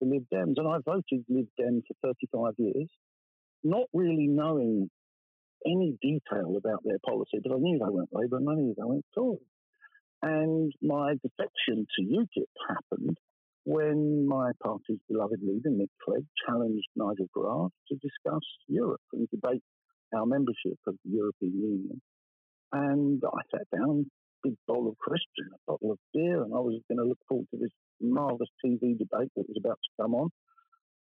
the 0.00 0.06
Lib 0.06 0.24
Dems, 0.32 0.54
and 0.56 0.68
I 0.68 0.78
voted 0.84 1.24
Lib 1.28 1.46
Dem 1.58 1.82
for 1.88 2.14
35 2.32 2.54
years, 2.58 2.88
not 3.64 3.86
really 3.92 4.26
knowing 4.26 4.88
any 5.66 5.98
detail 6.02 6.56
about 6.56 6.82
their 6.84 6.98
policy, 7.04 7.38
but 7.42 7.52
I 7.52 7.58
knew 7.58 7.78
they 7.78 7.90
weren't 7.90 8.10
Labour 8.12 8.36
and 8.38 8.48
I 8.48 8.54
knew 8.54 8.74
they 8.76 8.84
weren't 8.84 9.06
Tory. 9.14 9.38
And 10.22 10.72
my 10.82 11.14
defection 11.14 11.86
to 11.96 12.02
UKIP 12.02 12.50
happened 12.68 13.16
when 13.64 14.26
my 14.26 14.52
party's 14.62 14.98
beloved 15.08 15.40
leader, 15.42 15.70
Nick 15.70 15.90
Clegg, 16.04 16.24
challenged 16.46 16.88
Nigel 16.96 17.28
Farage 17.36 17.70
to 17.88 17.96
discuss 17.96 18.44
Europe 18.68 19.00
and 19.12 19.28
debate 19.30 19.62
our 20.14 20.26
membership 20.26 20.78
of 20.86 20.94
the 21.04 21.10
European 21.10 21.52
Union. 21.52 22.02
And 22.72 23.22
I 23.24 23.40
sat 23.50 23.66
down, 23.78 24.10
big 24.42 24.54
bowl 24.66 24.88
of 24.88 24.98
crisps 24.98 25.26
and 25.38 25.52
a 25.52 25.72
bottle 25.72 25.92
of 25.92 25.98
beer, 26.14 26.42
and 26.42 26.54
I 26.54 26.58
was 26.58 26.80
going 26.88 26.98
to 26.98 27.04
look 27.04 27.18
forward 27.28 27.46
to 27.52 27.58
this 27.58 27.72
marvellous 28.00 28.48
TV 28.64 28.96
debate 28.96 29.30
that 29.36 29.48
was 29.48 29.56
about 29.58 29.78
to 29.82 30.02
come 30.02 30.14
on 30.14 30.30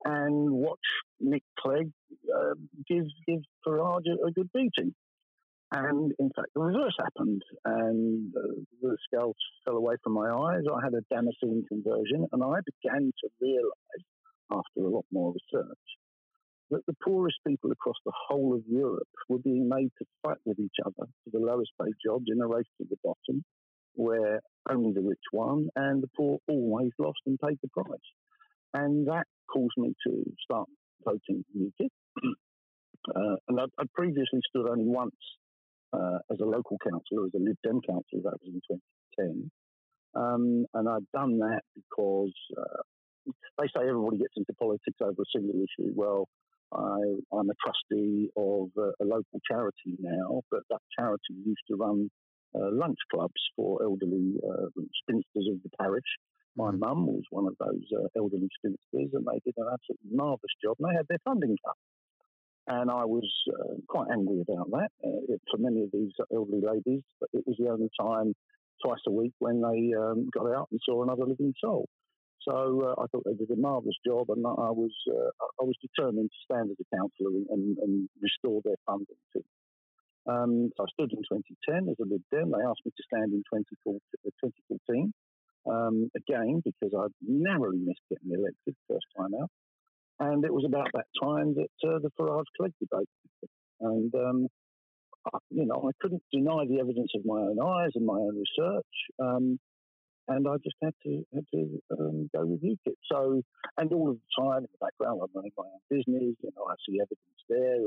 and 0.05 0.51
watch 0.51 0.79
Nick 1.19 1.43
Clegg 1.59 1.91
uh, 2.33 2.53
give, 2.88 3.05
give 3.27 3.41
Farage 3.65 4.07
a, 4.07 4.27
a 4.27 4.31
good 4.31 4.50
beating. 4.53 4.93
And 5.71 6.13
in 6.19 6.29
fact, 6.35 6.50
the 6.53 6.62
reverse 6.62 6.95
happened, 7.00 7.41
and 7.65 8.31
uh, 8.38 8.62
the 8.81 8.95
scales 9.07 9.35
fell 9.65 9.75
away 9.75 9.95
from 10.03 10.13
my 10.13 10.29
eyes. 10.29 10.62
I 10.71 10.83
had 10.83 10.93
a 10.93 11.01
Damascene 11.09 11.65
conversion, 11.67 12.27
and 12.31 12.43
I 12.43 12.59
began 12.65 13.12
to 13.12 13.29
realise, 13.41 14.05
after 14.51 14.85
a 14.85 14.89
lot 14.89 15.05
more 15.12 15.33
research, 15.33 15.88
that 16.69 16.85
the 16.88 16.95
poorest 17.03 17.38
people 17.45 17.71
across 17.71 17.97
the 18.05 18.13
whole 18.27 18.53
of 18.55 18.62
Europe 18.67 19.07
were 19.27 19.39
being 19.39 19.67
made 19.67 19.89
to 19.97 20.05
fight 20.24 20.38
with 20.45 20.59
each 20.59 20.77
other 20.85 21.09
for 21.24 21.29
the 21.31 21.39
lowest 21.39 21.71
paid 21.81 21.93
jobs 22.05 22.25
in 22.31 22.41
a 22.41 22.47
race 22.47 22.69
to 22.77 22.88
the 22.89 22.97
bottom, 23.03 23.43
where 23.95 24.39
only 24.69 24.93
the 24.93 25.01
rich 25.01 25.19
won 25.33 25.67
and 25.75 26.01
the 26.01 26.09
poor 26.15 26.38
always 26.47 26.91
lost 27.00 27.19
and 27.25 27.39
paid 27.39 27.57
the 27.62 27.69
price. 27.69 28.09
And 28.74 29.07
that 29.07 29.25
caused 29.51 29.77
me 29.77 29.93
to 30.07 30.23
start 30.43 30.67
voting 31.03 31.43
UKIP. 31.55 31.89
uh, 33.15 33.35
and 33.47 33.59
I'd, 33.59 33.69
I'd, 33.79 33.93
previously 33.93 34.39
stood 34.49 34.67
only 34.67 34.85
once 34.85 35.15
uh, 35.93 36.19
as 36.31 36.39
a 36.41 36.45
local 36.45 36.77
councillor, 36.83 37.25
as 37.27 37.33
a 37.35 37.43
Lib 37.43 37.57
Dem 37.63 37.81
councillor, 37.81 38.23
that 38.23 38.37
was 38.41 38.53
in 38.53 38.61
2010. 39.17 39.51
Um, 40.15 40.65
and 40.73 40.87
I'd 40.87 41.11
done 41.13 41.39
that 41.39 41.61
because 41.75 42.33
uh, 42.57 43.31
they 43.59 43.67
say 43.67 43.87
everybody 43.87 44.17
gets 44.17 44.33
into 44.37 44.53
politics 44.59 44.97
over 45.01 45.21
a 45.21 45.31
single 45.35 45.59
issue. 45.59 45.91
Well, 45.93 46.27
I, 46.73 46.99
am 47.33 47.49
a 47.49 47.57
trustee 47.61 48.29
of 48.35 48.69
a, 48.77 49.03
a, 49.03 49.05
local 49.05 49.39
charity 49.49 49.97
now, 49.99 50.41
but 50.51 50.61
that 50.69 50.79
charity 50.97 51.35
used 51.45 51.63
to 51.69 51.75
run 51.75 52.09
uh, 52.55 52.71
lunch 52.71 52.97
clubs 53.13 53.41
for 53.55 53.83
elderly 53.83 54.35
uh, 54.43 54.67
spinsters 55.03 55.47
of 55.51 55.61
the 55.63 55.69
parish. 55.79 56.07
My 56.55 56.71
mum 56.71 57.07
was 57.07 57.24
one 57.29 57.47
of 57.47 57.55
those 57.59 57.83
uh, 57.93 58.07
elderly 58.15 58.50
spinsters, 58.57 59.12
and 59.13 59.25
they 59.25 59.39
did 59.43 59.55
an 59.57 59.67
absolutely 59.71 60.12
marvellous 60.12 60.55
job, 60.63 60.77
and 60.79 60.89
they 60.89 60.95
had 60.95 61.07
their 61.09 61.24
funding 61.25 61.57
cut. 61.65 61.75
And 62.67 62.89
I 62.89 63.05
was 63.05 63.29
uh, 63.53 63.75
quite 63.88 64.07
angry 64.12 64.41
about 64.41 64.71
that. 64.71 64.89
Uh, 65.03 65.38
for 65.51 65.57
many 65.57 65.83
of 65.83 65.89
these 65.91 66.12
elderly 66.33 66.62
ladies, 66.62 67.03
but 67.19 67.29
it 67.33 67.43
was 67.45 67.57
the 67.59 67.69
only 67.69 67.89
time 68.00 68.33
twice 68.83 69.03
a 69.07 69.12
week 69.12 69.33
when 69.39 69.62
they 69.62 69.93
um, 69.93 70.29
got 70.33 70.51
out 70.51 70.67
and 70.71 70.79
saw 70.83 71.03
another 71.03 71.25
living 71.25 71.53
soul. 71.62 71.88
So 72.47 72.53
uh, 72.53 73.01
I 73.01 73.05
thought 73.07 73.24
they 73.25 73.33
did 73.33 73.50
a 73.50 73.59
marvellous 73.59 73.97
job, 74.05 74.29
and 74.29 74.45
I 74.45 74.69
was 74.69 74.93
uh, 75.09 75.33
I 75.62 75.63
was 75.65 75.75
determined 75.81 76.29
to 76.29 76.45
stand 76.45 76.69
as 76.69 76.77
a 76.77 76.95
councillor 76.95 77.41
and, 77.50 77.77
and, 77.77 78.09
restore 78.21 78.62
their 78.63 78.77
funding 78.85 79.17
to. 79.33 79.41
Um, 80.29 80.69
so 80.77 80.85
I 80.85 80.89
stood 80.93 81.13
in 81.13 81.21
2010 81.25 81.89
as 81.89 81.97
a 81.97 82.05
Lib 82.05 82.21
Dem. 82.29 82.51
They 82.53 82.65
asked 82.65 82.85
me 82.85 82.93
to 82.93 83.03
stand 83.09 83.33
in 83.33 83.41
2014, 83.50 83.74
uh, 84.25 85.25
um, 85.69 86.10
again 86.15 86.62
because 86.63 86.93
I 86.98 87.07
narrowly 87.22 87.79
missed 87.79 88.01
getting 88.10 88.38
elected 88.38 88.75
first 88.88 89.05
time 89.17 89.31
out, 89.41 89.50
and 90.19 90.43
it 90.45 90.53
was 90.53 90.65
about 90.65 90.89
that 90.93 91.05
time 91.22 91.55
that 91.55 91.89
uh, 91.89 92.00
the 92.00 92.10
Farage 92.19 92.45
Clegg 92.57 92.74
debate, 92.79 93.10
and 93.81 94.13
um, 94.15 94.48
I, 95.34 95.38
you 95.50 95.65
know 95.65 95.89
I 95.89 95.91
couldn't 96.01 96.24
deny 96.31 96.65
the 96.67 96.79
evidence 96.79 97.12
of 97.15 97.25
my 97.25 97.39
own 97.39 97.60
eyes 97.60 97.91
and 97.95 98.05
my 98.05 98.15
own 98.15 98.36
research. 98.38 98.86
Um, 99.19 99.60
and 100.27 100.48
I 100.48 100.55
just 100.63 100.75
had 100.82 100.94
to 101.03 101.24
had 101.34 101.46
to 101.53 101.82
um, 101.91 102.29
go 102.34 102.46
with 102.46 102.63
UKIP. 102.63 102.98
So, 103.12 103.41
and 103.77 103.91
all 103.94 104.10
of 104.10 104.17
the 104.17 104.41
time 104.41 104.65
in 104.65 104.72
the 104.72 104.82
background, 104.82 105.22
I'm 105.22 105.29
running 105.34 105.51
my 105.58 105.65
own 105.65 105.84
business. 105.89 106.36
You 106.41 106.51
know, 106.55 106.65
I 106.65 106.75
see 106.88 106.98
evidence 106.98 107.41
there. 107.50 107.77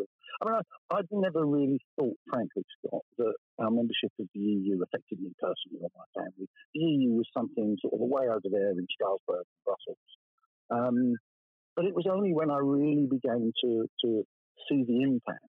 I 0.40 0.44
mean, 0.46 0.60
I, 0.90 0.96
would 0.96 1.08
never 1.10 1.44
really 1.44 1.80
thought, 1.98 2.16
frankly, 2.30 2.62
Scott, 2.78 3.02
that 3.18 3.34
our 3.58 3.70
membership 3.70 4.12
of 4.20 4.28
the 4.34 4.40
EU 4.40 4.78
affected 4.82 5.20
me 5.20 5.32
personally 5.40 5.82
or 5.82 5.90
my 5.96 6.06
family. 6.14 6.46
The 6.74 6.80
EU 6.80 7.12
was 7.12 7.26
something 7.34 7.76
sort 7.82 7.94
of 7.94 8.00
way 8.00 8.28
over 8.28 8.46
there 8.50 8.70
in 8.70 8.86
Strasbourg, 8.90 9.42
and 9.42 9.64
Brussels. 9.66 10.08
Um, 10.70 11.16
but 11.74 11.86
it 11.86 11.94
was 11.94 12.06
only 12.10 12.32
when 12.32 12.50
I 12.50 12.58
really 12.58 13.06
began 13.10 13.52
to 13.64 13.86
to 14.04 14.22
see 14.68 14.84
the 14.86 15.02
impact 15.02 15.42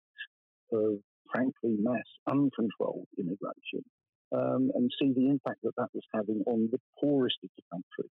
of, 0.73 0.97
frankly, 1.31 1.77
mass 1.77 2.05
uncontrolled 2.27 3.07
immigration 3.17 3.83
um, 4.31 4.71
and 4.75 4.91
see 4.99 5.13
the 5.13 5.29
impact 5.29 5.59
that 5.63 5.75
that 5.77 5.89
was 5.93 6.03
having 6.13 6.43
on 6.47 6.69
the 6.71 6.79
poorest 6.99 7.37
of 7.43 7.49
the 7.57 7.63
country. 7.71 8.09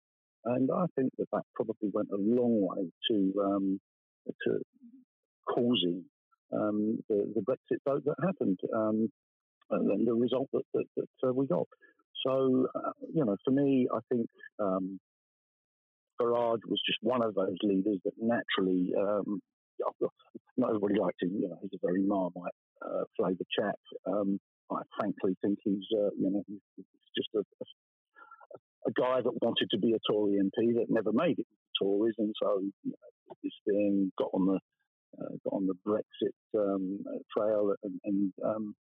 And 0.45 0.71
I 0.73 0.87
think 0.97 1.12
that 1.19 1.28
that 1.33 1.45
probably 1.54 1.90
went 1.92 2.09
a 2.12 2.16
long 2.16 2.61
way 2.61 2.90
to 3.11 3.42
um, 3.42 3.81
to 4.45 4.59
causing 5.47 6.04
um, 6.52 6.99
the, 7.09 7.33
the, 7.35 7.40
Brexit 7.40 7.78
vote 7.87 8.04
that 8.04 8.14
happened 8.25 8.59
um, 8.75 9.09
and 9.71 10.07
the 10.07 10.14
result 10.14 10.49
that, 10.52 10.62
that, 10.75 10.85
that 10.97 11.28
uh, 11.28 11.33
we 11.33 11.47
got. 11.47 11.66
So, 12.26 12.69
uh, 12.75 12.92
you 13.12 13.25
know, 13.25 13.37
for 13.45 13.50
me, 13.50 13.88
I 13.92 13.99
think 14.12 14.26
um, 14.59 15.00
Farage 16.21 16.61
was 16.69 16.81
just 16.87 16.99
one 17.02 17.23
of 17.23 17.35
those 17.35 17.57
leaders 17.62 17.99
that 18.04 18.12
naturally, 18.19 18.92
um, 18.99 19.40
not 20.57 20.69
everybody 20.69 20.99
liked 20.99 21.23
him. 21.23 21.31
You 21.40 21.49
know, 21.49 21.59
he's 21.62 21.71
a 21.75 21.87
very 21.87 22.02
Marmite 22.02 22.52
uh, 22.85 23.04
chap. 23.59 23.76
Um, 24.07 24.38
I 24.76 24.83
frankly 24.97 25.37
think 25.43 25.59
he's, 25.64 25.87
uh, 25.93 26.11
you 26.19 26.31
know, 26.31 26.43
he's, 26.47 26.87
just 27.17 27.29
a, 27.35 27.41
a, 28.87 28.93
guy 28.99 29.21
that 29.21 29.43
wanted 29.43 29.69
to 29.71 29.79
be 29.79 29.93
a 29.93 29.99
Tory 30.11 30.41
MP 30.41 30.75
that 30.75 30.87
never 30.88 31.12
made 31.12 31.38
it 31.38 31.47
the 31.47 31.85
Tories, 31.85 32.14
and 32.19 32.35
so 32.43 32.61
you 32.61 32.73
know, 32.85 33.37
this 33.43 33.52
thing 33.67 34.11
got 34.19 34.31
on 34.33 34.47
the 34.47 34.59
uh, 35.21 35.29
got 35.45 35.57
on 35.57 35.67
the 35.67 35.75
Brexit 35.87 36.33
um, 36.59 37.00
trail 37.37 37.75
and, 37.83 38.00
and 38.05 38.33
um, 38.45 38.75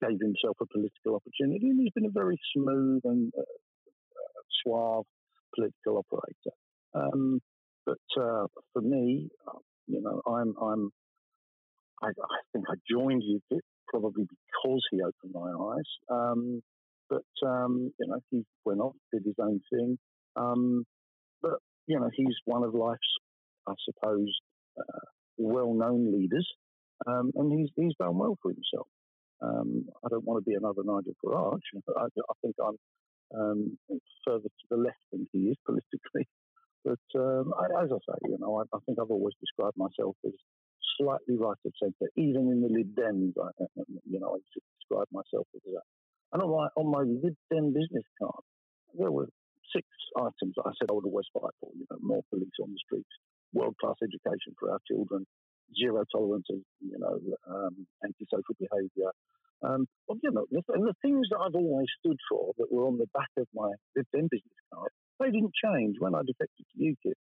gave 0.00 0.18
himself 0.18 0.56
a 0.62 0.66
political 0.66 1.16
opportunity. 1.16 1.68
And 1.68 1.80
he's 1.80 1.92
been 1.92 2.06
a 2.06 2.10
very 2.10 2.38
smooth 2.56 3.02
and 3.04 3.32
uh, 3.36 3.42
uh 3.42 4.42
suave 4.62 5.04
political 5.54 5.98
operator. 5.98 6.56
Um, 6.94 7.40
but 7.84 7.98
uh, 8.18 8.46
for 8.72 8.80
me, 8.80 9.28
uh, 9.46 9.58
you 9.86 10.00
know, 10.00 10.22
I'm 10.26 10.54
I'm 10.60 10.90
I, 12.02 12.08
I 12.08 12.40
think 12.52 12.64
I 12.68 12.74
joined 12.90 13.22
UKIP 13.22 13.60
probably 13.88 14.24
because 14.24 14.82
he 14.90 15.00
opened 15.00 15.32
my 15.32 15.50
eyes. 15.50 15.90
Um, 16.10 16.62
but 17.08 17.46
um, 17.46 17.92
you 17.98 18.06
know, 18.06 18.20
he 18.30 18.44
went 18.64 18.80
off, 18.80 18.94
did 19.12 19.24
his 19.24 19.34
own 19.40 19.60
thing. 19.72 19.98
Um, 20.36 20.84
but 21.42 21.58
you 21.86 21.98
know, 21.98 22.10
he's 22.14 22.34
one 22.44 22.64
of 22.64 22.74
life's, 22.74 23.00
I 23.68 23.74
suppose, 23.84 24.32
uh, 24.78 25.06
well-known 25.36 26.12
leaders, 26.12 26.48
um, 27.06 27.30
and 27.34 27.52
he's 27.58 27.68
he's 27.76 27.94
done 27.98 28.16
well 28.18 28.38
for 28.42 28.50
himself. 28.50 28.88
Um, 29.42 29.86
I 30.04 30.08
don't 30.08 30.24
want 30.24 30.42
to 30.42 30.48
be 30.48 30.56
another 30.56 30.82
Nigel 30.84 31.14
Farage. 31.24 31.60
I, 31.96 32.04
I 32.04 32.34
think 32.40 32.54
I'm 32.64 32.76
um, 33.38 33.78
further 34.24 34.48
to 34.48 34.66
the 34.70 34.76
left 34.76 35.04
than 35.12 35.26
he 35.32 35.50
is 35.50 35.56
politically. 35.66 36.28
But 36.84 37.00
I, 37.16 37.82
as 37.82 37.88
I 37.90 37.96
say, 37.96 38.18
you 38.28 38.36
know, 38.38 38.60
I, 38.60 38.76
I 38.76 38.78
think 38.84 38.98
I've 39.00 39.10
always 39.10 39.32
described 39.40 39.78
myself 39.78 40.16
as 40.26 40.34
slightly 41.00 41.36
right 41.36 41.58
of 41.64 41.72
centre, 41.80 42.10
even 42.16 42.50
in 42.50 42.60
the 42.60 42.68
Lib 42.68 42.94
Dems. 42.94 43.32
I, 43.40 43.50
you 44.08 44.20
know, 44.20 44.36
I 44.36 44.38
describe 44.78 45.08
myself 45.12 45.46
as 45.54 45.62
that. 45.64 45.86
And 46.32 46.42
on 46.42 46.50
my, 46.50 46.66
on 46.76 46.90
my 46.90 47.02
Lib 47.02 47.36
Dem 47.50 47.72
business 47.72 48.04
card, 48.18 48.42
there 48.98 49.10
were 49.10 49.28
six 49.74 49.86
items 50.16 50.54
I 50.58 50.70
said 50.78 50.90
I 50.90 50.94
would 50.94 51.06
always 51.06 51.26
fight 51.32 51.54
for. 51.60 51.70
You 51.74 51.86
know, 51.90 51.98
more 52.00 52.22
police 52.30 52.58
on 52.62 52.70
the 52.70 52.80
streets, 52.84 53.10
world 53.52 53.76
class 53.80 53.96
education 54.02 54.54
for 54.58 54.70
our 54.70 54.80
children, 54.86 55.26
zero 55.74 56.04
tolerance 56.10 56.46
of 56.50 56.58
you 56.80 56.98
know 56.98 57.18
um, 57.48 57.86
antisocial 58.04 58.54
behaviour. 58.58 59.10
Um, 59.62 59.86
well, 60.06 60.18
you 60.22 60.30
know, 60.30 60.46
and 60.50 60.84
the 60.86 60.94
things 61.00 61.26
that 61.30 61.38
I've 61.40 61.54
always 61.54 61.88
stood 62.00 62.18
for 62.28 62.52
that 62.58 62.70
were 62.70 62.86
on 62.86 62.98
the 62.98 63.08
back 63.14 63.30
of 63.38 63.46
my 63.54 63.70
Lib 63.96 64.06
Dem 64.12 64.28
business 64.30 64.60
card, 64.72 64.90
they 65.20 65.30
didn't 65.30 65.54
change 65.54 65.96
when 65.98 66.14
I 66.14 66.20
defected 66.26 66.66
to 66.66 66.76
UKIP. 66.78 67.18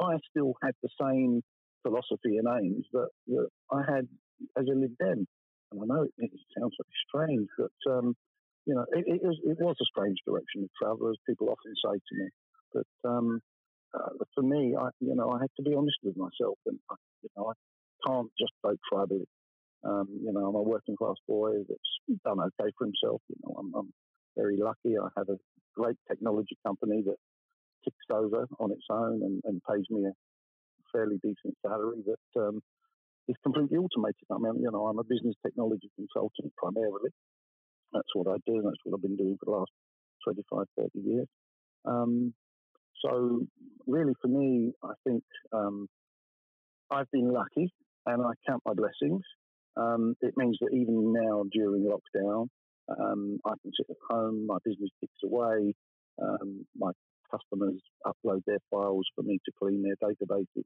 I 0.00 0.18
still 0.30 0.54
had 0.62 0.74
the 0.82 0.88
same 1.00 1.42
philosophy 1.84 2.38
and 2.40 2.48
aims 2.48 2.86
that, 2.92 3.08
that 3.28 3.48
I 3.70 3.82
had 3.86 4.08
as 4.58 4.64
a 4.66 4.74
Lib 4.74 4.96
Dem. 4.98 5.26
And 5.70 5.80
I 5.82 5.86
know 5.86 6.02
it, 6.02 6.12
it 6.18 6.30
sounds 6.58 6.74
strange, 7.08 7.48
but 7.58 7.92
um, 7.92 8.14
you 8.66 8.74
know, 8.74 8.84
it, 8.92 9.04
it, 9.06 9.20
was, 9.22 9.38
it 9.44 9.58
was 9.60 9.76
a 9.80 9.90
strange 9.92 10.18
direction 10.26 10.64
of 10.64 10.70
travel, 10.80 11.10
as 11.10 11.16
people 11.28 11.48
often 11.48 11.74
say 11.84 11.98
to 11.98 12.14
me. 12.16 12.28
But 12.72 13.08
um, 13.08 13.40
uh, 13.94 14.24
for 14.34 14.42
me, 14.42 14.74
I, 14.78 14.88
you 15.00 15.14
know, 15.14 15.30
I 15.30 15.40
had 15.40 15.52
to 15.56 15.62
be 15.62 15.74
honest 15.74 15.98
with 16.02 16.16
myself, 16.16 16.58
and 16.66 16.78
I, 16.90 16.94
you 17.22 17.28
know, 17.36 17.52
I 17.52 17.54
can't 18.08 18.30
just 18.38 18.52
vote 18.64 18.80
tribally. 18.92 19.28
Um, 19.84 20.08
you 20.24 20.32
know, 20.32 20.46
I'm 20.48 20.54
a 20.54 20.62
working 20.62 20.96
class 20.96 21.16
boy 21.28 21.52
that's 21.68 22.18
done 22.24 22.40
okay 22.40 22.72
for 22.78 22.86
himself. 22.86 23.20
You 23.28 23.36
know, 23.44 23.54
I'm, 23.58 23.72
I'm 23.76 23.92
very 24.36 24.56
lucky. 24.56 24.96
I 24.96 25.08
have 25.18 25.28
a 25.28 25.36
great 25.76 25.96
technology 26.08 26.56
company 26.66 27.02
that 27.04 27.16
ticks 27.84 28.08
over 28.10 28.46
on 28.58 28.72
its 28.72 28.86
own 28.90 29.20
and, 29.22 29.42
and 29.44 29.60
pays 29.70 29.84
me 29.90 30.06
a 30.06 30.12
fairly 30.94 31.16
decent 31.22 31.56
salary 31.66 32.02
that 32.06 32.40
um, 32.42 32.60
is 33.28 33.36
completely 33.42 33.78
automated. 33.78 34.26
I 34.30 34.38
mean, 34.38 34.62
you 34.62 34.70
know, 34.72 34.86
I'm 34.86 35.00
a 35.00 35.04
business 35.04 35.36
technology 35.44 35.90
consultant 35.96 36.52
primarily. 36.56 37.10
That's 37.92 38.12
what 38.14 38.28
I 38.28 38.38
do. 38.46 38.62
That's 38.64 38.80
what 38.84 38.96
I've 38.96 39.02
been 39.02 39.16
doing 39.16 39.36
for 39.40 39.46
the 39.46 39.58
last 39.58 39.72
25, 40.24 40.66
30 40.78 40.90
years. 41.08 41.28
Um, 41.86 42.34
so, 43.04 43.46
really, 43.86 44.14
for 44.22 44.28
me, 44.28 44.72
I 44.84 44.92
think 45.06 45.24
um, 45.52 45.88
I've 46.90 47.10
been 47.12 47.30
lucky 47.32 47.72
and 48.06 48.22
I 48.22 48.32
count 48.48 48.62
my 48.66 48.74
blessings. 48.74 49.22
Um, 49.76 50.16
it 50.22 50.34
means 50.36 50.58
that 50.60 50.72
even 50.74 51.12
now 51.12 51.44
during 51.52 51.84
lockdown, 51.84 52.48
Um, 52.88 53.38
I 53.46 53.54
can 53.62 53.72
sit 53.76 53.86
at 53.90 53.96
home, 54.10 54.46
my 54.46 54.58
business 54.64 54.90
ticks 55.00 55.20
away, 55.24 55.74
um, 56.22 56.66
my 56.76 56.92
customers 57.30 57.80
upload 58.06 58.42
their 58.46 58.58
files 58.70 59.06
for 59.14 59.22
me 59.22 59.38
to 59.44 59.52
clean 59.58 59.82
their 59.82 59.96
databases, 59.96 60.64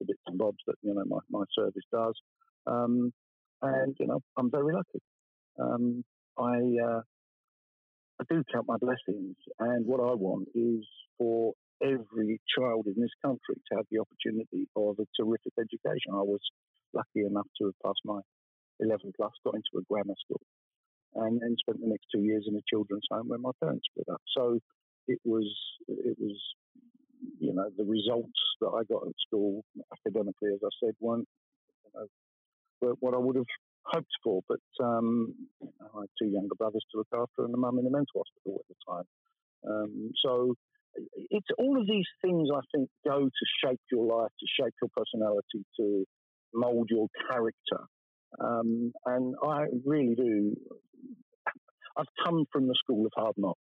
the 0.00 0.06
bits 0.06 0.22
and 0.26 0.38
bobs 0.38 0.58
that 0.66 0.76
you 0.82 0.94
know 0.94 1.04
my, 1.06 1.18
my 1.30 1.44
service 1.56 1.84
does. 1.92 2.14
Um, 2.66 3.12
and 3.62 3.96
you 3.98 4.06
know, 4.06 4.20
I'm 4.36 4.50
very 4.50 4.72
lucky. 4.72 5.00
Um, 5.58 6.04
I 6.38 6.58
uh, 6.84 7.00
I 8.20 8.24
do 8.30 8.42
count 8.52 8.66
my 8.68 8.76
blessings, 8.76 9.36
and 9.58 9.86
what 9.86 10.00
I 10.00 10.14
want 10.14 10.48
is 10.54 10.86
for 11.18 11.52
every 11.82 12.40
child 12.56 12.86
in 12.86 12.94
this 12.96 13.14
country 13.22 13.56
to 13.68 13.76
have 13.76 13.86
the 13.90 14.00
opportunity 14.00 14.68
of 14.76 14.96
a 14.98 15.06
terrific 15.18 15.52
education. 15.58 16.12
I 16.12 16.22
was 16.22 16.40
lucky 16.92 17.26
enough 17.26 17.46
to 17.58 17.66
have 17.66 17.78
passed 17.84 18.00
my 18.04 18.20
11 18.80 19.12
plus, 19.16 19.32
got 19.44 19.54
into 19.54 19.78
a 19.78 19.82
grammar 19.90 20.14
school, 20.24 20.40
and 21.14 21.40
then 21.40 21.56
spent 21.58 21.80
the 21.80 21.88
next 21.88 22.06
two 22.14 22.22
years 22.22 22.46
in 22.48 22.56
a 22.56 22.62
children's 22.70 23.06
home 23.10 23.28
where 23.28 23.38
my 23.38 23.50
parents 23.60 23.86
split 23.90 24.08
up. 24.12 24.22
So 24.36 24.58
it 25.08 25.20
was 25.24 25.50
it 25.88 26.16
was 26.18 26.40
you 27.38 27.54
know 27.54 27.68
the 27.76 27.84
results 27.84 28.40
that 28.60 28.68
I 28.68 28.82
got 28.92 29.06
at 29.06 29.14
school 29.26 29.64
academically, 29.92 30.50
as 30.54 30.60
I 30.64 30.72
said, 30.84 30.94
weren't 31.00 31.28
you 31.84 31.90
know, 31.94 32.96
what 33.00 33.14
I 33.14 33.18
would 33.18 33.36
have 33.36 33.46
hoped 33.86 34.12
for. 34.22 34.42
But 34.48 34.84
um, 34.84 35.34
I 35.62 36.00
had 36.00 36.10
two 36.20 36.28
younger 36.28 36.54
brothers 36.56 36.84
to 36.92 36.98
look 36.98 37.08
after 37.12 37.44
and 37.44 37.54
a 37.54 37.56
mum 37.56 37.78
in 37.78 37.84
the 37.84 37.90
mental 37.90 38.22
hospital 38.22 38.60
at 38.60 38.68
the 38.68 38.92
time. 38.92 39.04
Um, 39.66 40.10
so 40.24 40.54
it's 41.30 41.46
all 41.58 41.80
of 41.80 41.86
these 41.86 42.06
things 42.22 42.48
I 42.54 42.60
think 42.74 42.88
go 43.06 43.24
to 43.24 43.46
shape 43.64 43.80
your 43.90 44.06
life, 44.06 44.30
to 44.38 44.46
shape 44.62 44.74
your 44.80 44.90
personality, 44.96 45.64
to 45.80 46.04
mould 46.54 46.88
your 46.90 47.08
character. 47.30 47.84
Um, 48.40 48.92
and 49.06 49.34
I 49.46 49.66
really 49.84 50.14
do. 50.14 50.54
I've 51.96 52.06
come 52.24 52.44
from 52.52 52.66
the 52.66 52.74
school 52.82 53.06
of 53.06 53.12
hard 53.16 53.34
knocks. 53.36 53.60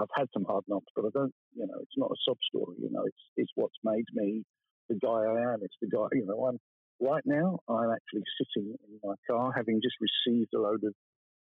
I've 0.00 0.12
had 0.16 0.28
some 0.32 0.44
hard 0.44 0.64
knocks, 0.68 0.92
but 0.96 1.04
I 1.04 1.10
don't, 1.12 1.34
you 1.54 1.66
know, 1.66 1.78
it's 1.80 1.96
not 1.96 2.10
a 2.10 2.20
sob 2.24 2.38
story. 2.48 2.76
You 2.80 2.90
know, 2.90 3.04
it's 3.04 3.24
it's 3.36 3.52
what's 3.54 3.76
made 3.84 4.06
me 4.14 4.42
the 4.88 4.96
guy 4.96 5.08
I 5.08 5.52
am. 5.52 5.60
It's 5.62 5.76
the 5.80 5.88
guy, 5.88 6.08
you 6.12 6.26
know, 6.26 6.46
I'm 6.46 6.58
right 7.00 7.22
now. 7.24 7.58
I'm 7.68 7.90
actually 7.90 8.24
sitting 8.40 8.74
in 8.88 8.98
my 9.04 9.14
car, 9.28 9.52
having 9.54 9.80
just 9.82 9.96
received 10.00 10.54
a 10.54 10.60
load 10.60 10.82
of 10.84 10.94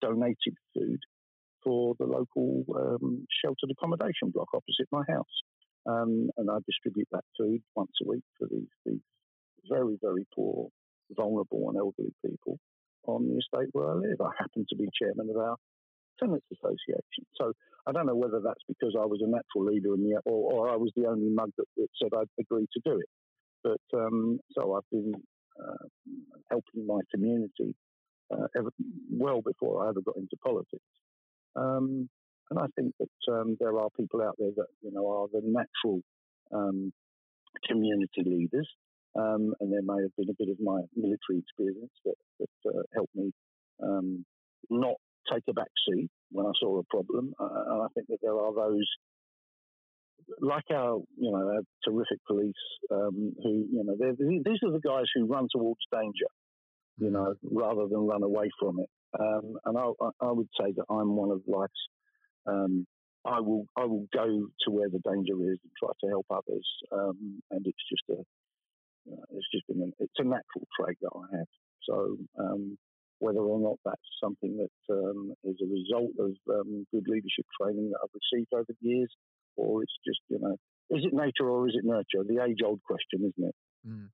donated 0.03 0.55
food 0.75 1.01
for 1.63 1.95
the 1.99 2.05
local 2.05 2.65
um, 2.77 3.27
sheltered 3.43 3.71
accommodation 3.71 4.31
block 4.33 4.49
opposite 4.53 4.89
my 4.93 5.03
house, 5.09 5.35
um, 5.87 6.29
and 6.37 6.51
I 6.51 6.59
distribute 6.67 7.09
that 7.13 7.25
food 7.39 7.63
once 7.75 7.93
a 8.05 8.09
week 8.09 8.25
for 8.39 8.49
these 8.51 8.69
these 8.85 9.01
very 9.69 9.97
very 10.03 10.27
poor, 10.35 10.69
vulnerable, 11.17 11.71
and 11.71 11.79
elderly 11.79 12.13
people 12.25 12.59
on 13.07 13.29
the 13.29 13.37
estate 13.37 13.71
where 13.73 13.91
I 13.91 13.95
live. 13.95 14.21
I 14.21 14.31
happen 14.39 14.67
to 14.69 14.77
be 14.77 14.89
chairman 15.01 15.31
of 15.31 15.37
our 15.37 15.57
tenants 16.19 16.47
association, 16.53 17.27
so 17.37 17.53
I 17.87 17.93
don't 17.93 18.07
know 18.07 18.17
whether 18.17 18.41
that's 18.41 18.63
because 18.67 18.95
I 18.99 19.05
was 19.05 19.21
a 19.23 19.29
natural 19.29 19.73
leader 19.73 19.95
in 19.95 20.05
the, 20.05 20.21
or, 20.25 20.53
or 20.53 20.71
I 20.71 20.77
was 20.77 20.91
the 20.97 21.07
only 21.07 21.29
mug 21.29 21.51
that, 21.59 21.67
that 21.77 21.89
said 22.01 22.11
I'd 22.17 22.29
agreed 22.41 22.69
to 22.73 22.81
do 22.85 22.99
it. 22.99 23.09
But 23.63 23.99
um, 23.99 24.39
so 24.53 24.75
I've 24.75 24.89
been 24.91 25.13
uh, 25.61 25.87
helping 26.51 26.87
my 26.87 27.01
community 27.11 27.75
uh, 28.33 28.47
ever, 28.57 28.71
well 29.11 29.43
before 29.43 29.85
I 29.85 29.91
ever 29.91 30.01
got 30.01 30.17
into 30.17 30.37
politics. 30.43 30.83
Um, 31.57 32.09
and 32.51 32.59
I 32.59 32.67
think 32.77 32.95
that 32.99 33.33
um, 33.33 33.57
there 33.61 33.79
are 33.79 33.89
people 33.99 34.23
out 34.23 34.37
there 34.39 34.51
that 34.57 34.67
you 34.83 34.93
know 34.93 35.09
are 35.09 35.29
the 35.33 35.41
natural 35.45 36.01
um, 36.53 36.93
community 37.67 38.23
leaders, 38.25 38.69
um, 39.17 39.55
and 39.61 39.73
there 39.73 39.83
may 39.83 40.03
have 40.03 40.17
been 40.17 40.31
a 40.31 40.39
bit 40.39 40.49
of 40.51 40.59
my 40.61 40.81
military 40.97 41.39
experience 41.39 41.93
that, 42.05 42.15
that 42.41 42.71
uh, 42.71 42.83
helped 42.95 43.15
me 43.15 43.33
um, 43.83 44.25
not 44.71 44.97
take 45.33 45.43
a 45.49 45.53
back 45.53 45.71
seat 45.89 46.11
when 46.31 46.47
I 46.47 46.53
saw 46.61 46.79
a 46.79 46.85
problem. 46.85 47.35
Uh, 47.39 47.73
and 47.73 47.83
I 47.83 47.87
think 47.95 48.09
that 48.09 48.19
there 48.23 48.39
are 48.39 48.55
those, 48.55 48.89
like 50.41 50.65
our, 50.73 50.99
you 51.17 51.31
know, 51.31 51.49
our 51.49 51.63
terrific 51.85 52.19
police, 52.27 52.53
um, 52.91 53.35
who, 53.43 53.67
you 53.71 53.85
know, 53.85 53.95
these 53.99 54.59
are 54.65 54.73
the 54.73 54.81
guys 54.81 55.07
who 55.15 55.27
run 55.27 55.49
towards 55.53 55.81
danger, 55.93 56.31
you 56.99 57.07
mm-hmm. 57.07 57.15
know, 57.15 57.35
rather 57.51 57.89
than 57.89 58.07
run 58.07 58.23
away 58.23 58.51
from 58.59 58.81
it. 58.81 58.89
Um, 59.19 59.57
and 59.65 59.79
I, 59.79 59.91
I, 60.21 60.33
would 60.33 60.49
say 60.61 60.73
that 60.77 60.87
I'm 60.91 61.15
one 61.15 61.31
of 61.31 61.43
life's. 61.47 61.73
Um, 62.47 62.87
I 63.25 63.41
will 63.41 63.65
I 63.77 63.85
will 63.85 64.07
go 64.13 64.27
to 64.27 64.71
where 64.71 64.91
the 64.91 64.99
danger 64.99 65.35
is 65.51 65.59
and 65.63 65.73
try 65.79 65.91
to 66.01 66.09
help 66.11 66.27
others. 66.31 66.69
Um, 66.93 67.41
and 67.51 67.65
it's 67.65 67.85
just 67.89 68.03
a 68.11 68.23
you 69.05 69.17
know, 69.17 69.25
it's 69.31 69.47
just 69.53 69.67
been 69.69 69.93
it's 69.99 70.13
a 70.19 70.25
natural 70.25 70.67
trait 70.79 70.99
that 71.01 71.11
I 71.15 71.37
have. 71.39 71.47
So 71.89 72.17
um, 72.39 72.77
whether 73.19 73.41
or 73.41 73.61
not 73.61 73.79
that's 73.85 74.09
something 74.23 74.57
that 74.57 74.95
um, 74.95 75.33
is 75.45 75.57
a 75.63 75.69
result 75.71 76.13
of 76.19 76.35
um, 76.51 76.87
good 76.93 77.07
leadership 77.07 77.47
training 77.61 77.91
that 77.91 78.01
I've 78.03 78.15
received 78.15 78.53
over 78.53 78.67
the 78.69 78.89
years, 78.89 79.13
or 79.57 79.83
it's 79.83 79.99
just 80.07 80.21
you 80.29 80.39
know 80.41 80.57
is 80.91 81.05
it 81.05 81.15
nature 81.15 81.49
or 81.49 81.69
is 81.69 81.75
it 81.77 81.85
nurture? 81.85 82.25
The 82.27 82.43
age 82.45 82.61
old 82.65 82.83
question, 82.83 83.33
isn't 83.33 83.49
it? 83.49 83.55
Mm. 83.87 84.09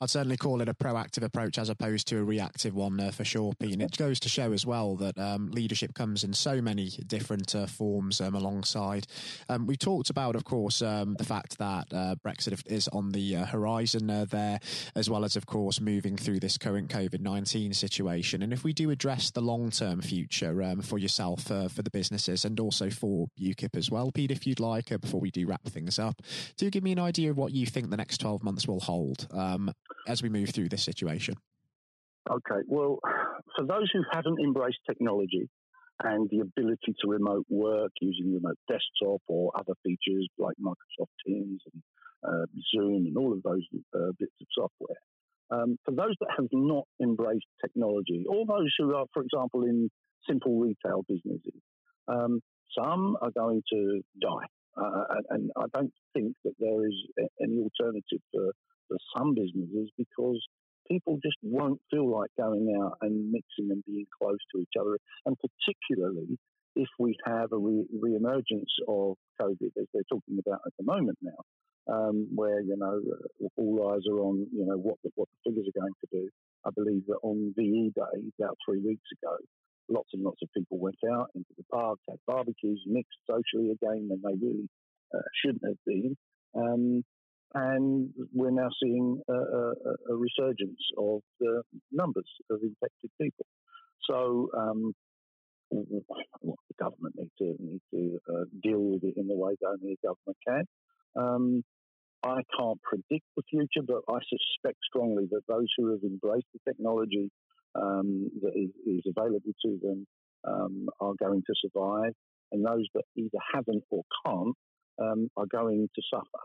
I'd 0.00 0.10
certainly 0.10 0.36
call 0.36 0.60
it 0.60 0.68
a 0.68 0.74
proactive 0.74 1.22
approach 1.22 1.58
as 1.58 1.68
opposed 1.68 2.08
to 2.08 2.18
a 2.18 2.24
reactive 2.24 2.74
one 2.74 2.98
uh, 2.98 3.12
for 3.12 3.24
sure, 3.24 3.52
Pete. 3.60 3.74
And 3.74 3.82
it 3.82 3.96
goes 3.96 4.18
to 4.20 4.28
show 4.28 4.52
as 4.52 4.66
well 4.66 4.96
that 4.96 5.16
um, 5.16 5.52
leadership 5.52 5.94
comes 5.94 6.24
in 6.24 6.32
so 6.32 6.60
many 6.60 6.88
different 7.06 7.54
uh, 7.54 7.66
forms 7.66 8.20
um, 8.20 8.34
alongside. 8.34 9.06
Um, 9.48 9.68
we 9.68 9.76
talked 9.76 10.10
about, 10.10 10.34
of 10.34 10.42
course, 10.42 10.82
um, 10.82 11.14
the 11.14 11.24
fact 11.24 11.58
that 11.58 11.86
uh, 11.92 12.16
Brexit 12.26 12.60
is 12.66 12.88
on 12.88 13.10
the 13.12 13.36
uh, 13.36 13.46
horizon 13.46 14.10
uh, 14.10 14.24
there, 14.28 14.58
as 14.96 15.08
well 15.08 15.24
as, 15.24 15.36
of 15.36 15.46
course, 15.46 15.80
moving 15.80 16.16
through 16.16 16.40
this 16.40 16.58
current 16.58 16.90
COVID 16.90 17.20
19 17.20 17.72
situation. 17.72 18.42
And 18.42 18.52
if 18.52 18.64
we 18.64 18.72
do 18.72 18.90
address 18.90 19.30
the 19.30 19.40
long 19.40 19.70
term 19.70 20.00
future 20.00 20.64
um, 20.64 20.82
for 20.82 20.98
yourself, 20.98 21.48
uh, 21.48 21.68
for 21.68 21.82
the 21.82 21.90
businesses, 21.90 22.44
and 22.44 22.58
also 22.58 22.90
for 22.90 23.28
UKIP 23.40 23.76
as 23.76 23.88
well, 23.88 24.10
Pete, 24.10 24.32
if 24.32 24.48
you'd 24.48 24.58
like, 24.58 24.88
before 25.00 25.20
we 25.20 25.30
do 25.30 25.46
wrap 25.46 25.62
things 25.62 26.00
up, 26.00 26.20
do 26.56 26.70
give 26.70 26.82
me 26.82 26.90
an 26.90 26.98
idea 26.98 27.30
of 27.30 27.36
what 27.36 27.52
you 27.52 27.66
think 27.66 27.90
the 27.90 27.96
next 27.96 28.18
12 28.18 28.42
months 28.42 28.66
will 28.66 28.80
hold 28.80 29.11
um, 29.32 29.72
as 30.06 30.22
we 30.22 30.28
move 30.28 30.50
through 30.50 30.68
this 30.68 30.82
situation? 30.82 31.34
Okay, 32.30 32.62
well, 32.66 32.98
for 33.56 33.66
those 33.66 33.90
who 33.92 34.02
haven't 34.12 34.38
embraced 34.40 34.78
technology 34.88 35.48
and 36.02 36.28
the 36.30 36.40
ability 36.40 36.94
to 37.00 37.08
remote 37.08 37.44
work 37.48 37.90
using 38.00 38.34
remote 38.34 38.58
desktop 38.68 39.20
or 39.28 39.52
other 39.58 39.74
features 39.84 40.28
like 40.38 40.56
Microsoft 40.60 41.12
Teams 41.26 41.60
and 41.72 41.82
uh, 42.26 42.46
Zoom 42.72 43.06
and 43.06 43.16
all 43.16 43.32
of 43.32 43.42
those 43.42 43.62
uh, 43.94 44.12
bits 44.18 44.32
of 44.40 44.46
software, 44.56 44.96
um, 45.50 45.76
for 45.84 45.92
those 45.92 46.14
that 46.20 46.28
have 46.36 46.48
not 46.52 46.84
embraced 47.02 47.46
technology, 47.60 48.24
or 48.28 48.46
those 48.46 48.72
who 48.78 48.94
are, 48.94 49.06
for 49.12 49.22
example, 49.22 49.64
in 49.64 49.90
simple 50.28 50.58
retail 50.58 51.04
businesses, 51.08 51.60
um, 52.08 52.40
some 52.78 53.16
are 53.20 53.30
going 53.36 53.62
to 53.70 54.00
die. 54.20 54.46
Uh, 54.74 55.04
and 55.30 55.50
I 55.56 55.64
don't 55.74 55.92
think 56.14 56.34
that 56.44 56.54
there 56.58 56.86
is 56.86 56.94
any 57.42 57.58
alternative 57.58 58.20
for 58.32 58.52
for 58.92 59.18
some 59.18 59.34
businesses 59.34 59.90
because 59.96 60.40
people 60.88 61.18
just 61.22 61.36
won't 61.42 61.80
feel 61.90 62.10
like 62.10 62.30
going 62.36 62.76
out 62.80 62.98
and 63.00 63.30
mixing 63.30 63.70
and 63.70 63.82
being 63.86 64.06
close 64.20 64.38
to 64.54 64.60
each 64.60 64.74
other. 64.78 64.98
And 65.26 65.36
particularly 65.38 66.38
if 66.74 66.88
we 66.98 67.16
have 67.24 67.52
a 67.52 67.58
re- 67.58 68.16
emergence 68.16 68.70
of 68.88 69.16
COVID, 69.40 69.72
as 69.78 69.86
they're 69.92 70.02
talking 70.08 70.38
about 70.44 70.60
at 70.66 70.72
the 70.78 70.84
moment 70.84 71.18
now, 71.22 71.42
um, 71.92 72.28
where 72.34 72.60
you 72.60 72.76
know 72.76 73.00
all 73.56 73.92
eyes 73.92 74.02
are 74.08 74.20
on 74.20 74.46
you 74.52 74.64
know 74.64 74.76
what 74.76 74.96
the, 75.02 75.10
what 75.16 75.28
the 75.28 75.50
figures 75.50 75.66
are 75.68 75.80
going 75.80 75.92
to 76.00 76.08
do. 76.12 76.28
I 76.64 76.70
believe 76.74 77.02
that 77.08 77.18
on 77.22 77.52
VE 77.56 77.92
Day 77.94 78.30
about 78.38 78.56
three 78.64 78.80
weeks 78.80 79.08
ago, 79.20 79.36
lots 79.88 80.10
and 80.12 80.22
lots 80.22 80.40
of 80.42 80.48
people 80.56 80.78
went 80.78 80.98
out 81.12 81.30
into 81.34 81.50
the 81.56 81.64
parks, 81.64 82.02
had 82.08 82.18
barbecues, 82.26 82.82
mixed 82.86 83.18
socially 83.28 83.72
again, 83.72 84.08
and 84.10 84.22
they 84.22 84.46
really 84.46 84.68
uh, 85.14 85.22
shouldn't 85.42 85.64
have 85.66 85.78
been. 85.84 86.16
Um, 86.54 87.04
and 87.54 88.10
we're 88.32 88.50
now 88.50 88.68
seeing 88.82 89.20
a, 89.28 89.32
a, 89.32 89.72
a, 90.10 90.16
resurgence 90.16 90.80
of 90.96 91.20
the 91.40 91.62
numbers 91.90 92.28
of 92.50 92.60
infected 92.62 93.10
people. 93.20 93.46
So 94.08 94.48
um, 94.56 94.92
the 95.70 96.02
government 96.78 97.14
need 97.16 97.30
to 97.38 97.54
need 97.58 97.80
to 97.92 98.18
uh, 98.28 98.44
deal 98.62 98.80
with 98.80 99.04
it 99.04 99.14
in 99.16 99.28
the 99.28 99.34
way 99.34 99.54
that 99.60 99.68
only 99.68 99.96
the 100.02 100.08
government 100.08 100.38
can. 100.46 100.64
Um, 101.16 101.62
I 102.24 102.42
can't 102.56 102.80
predict 102.82 103.26
the 103.36 103.42
future, 103.50 103.84
but 103.86 104.02
I 104.08 104.18
suspect 104.20 104.78
strongly 104.86 105.26
that 105.30 105.42
those 105.48 105.66
who 105.76 105.90
have 105.90 106.02
embraced 106.04 106.46
the 106.54 106.60
technology 106.70 107.30
um, 107.74 108.30
that 108.42 108.52
is, 108.54 108.70
is, 108.86 109.02
available 109.06 109.52
to 109.64 109.78
them 109.82 110.06
um, 110.46 110.88
are 111.00 111.14
going 111.20 111.42
to 111.46 111.54
survive, 111.60 112.12
and 112.52 112.64
those 112.64 112.86
that 112.94 113.04
either 113.16 113.38
haven't 113.52 113.82
or 113.90 114.02
can't 114.24 114.54
um, 115.00 115.28
are 115.36 115.46
going 115.50 115.88
to 115.94 116.02
suffer. 116.12 116.44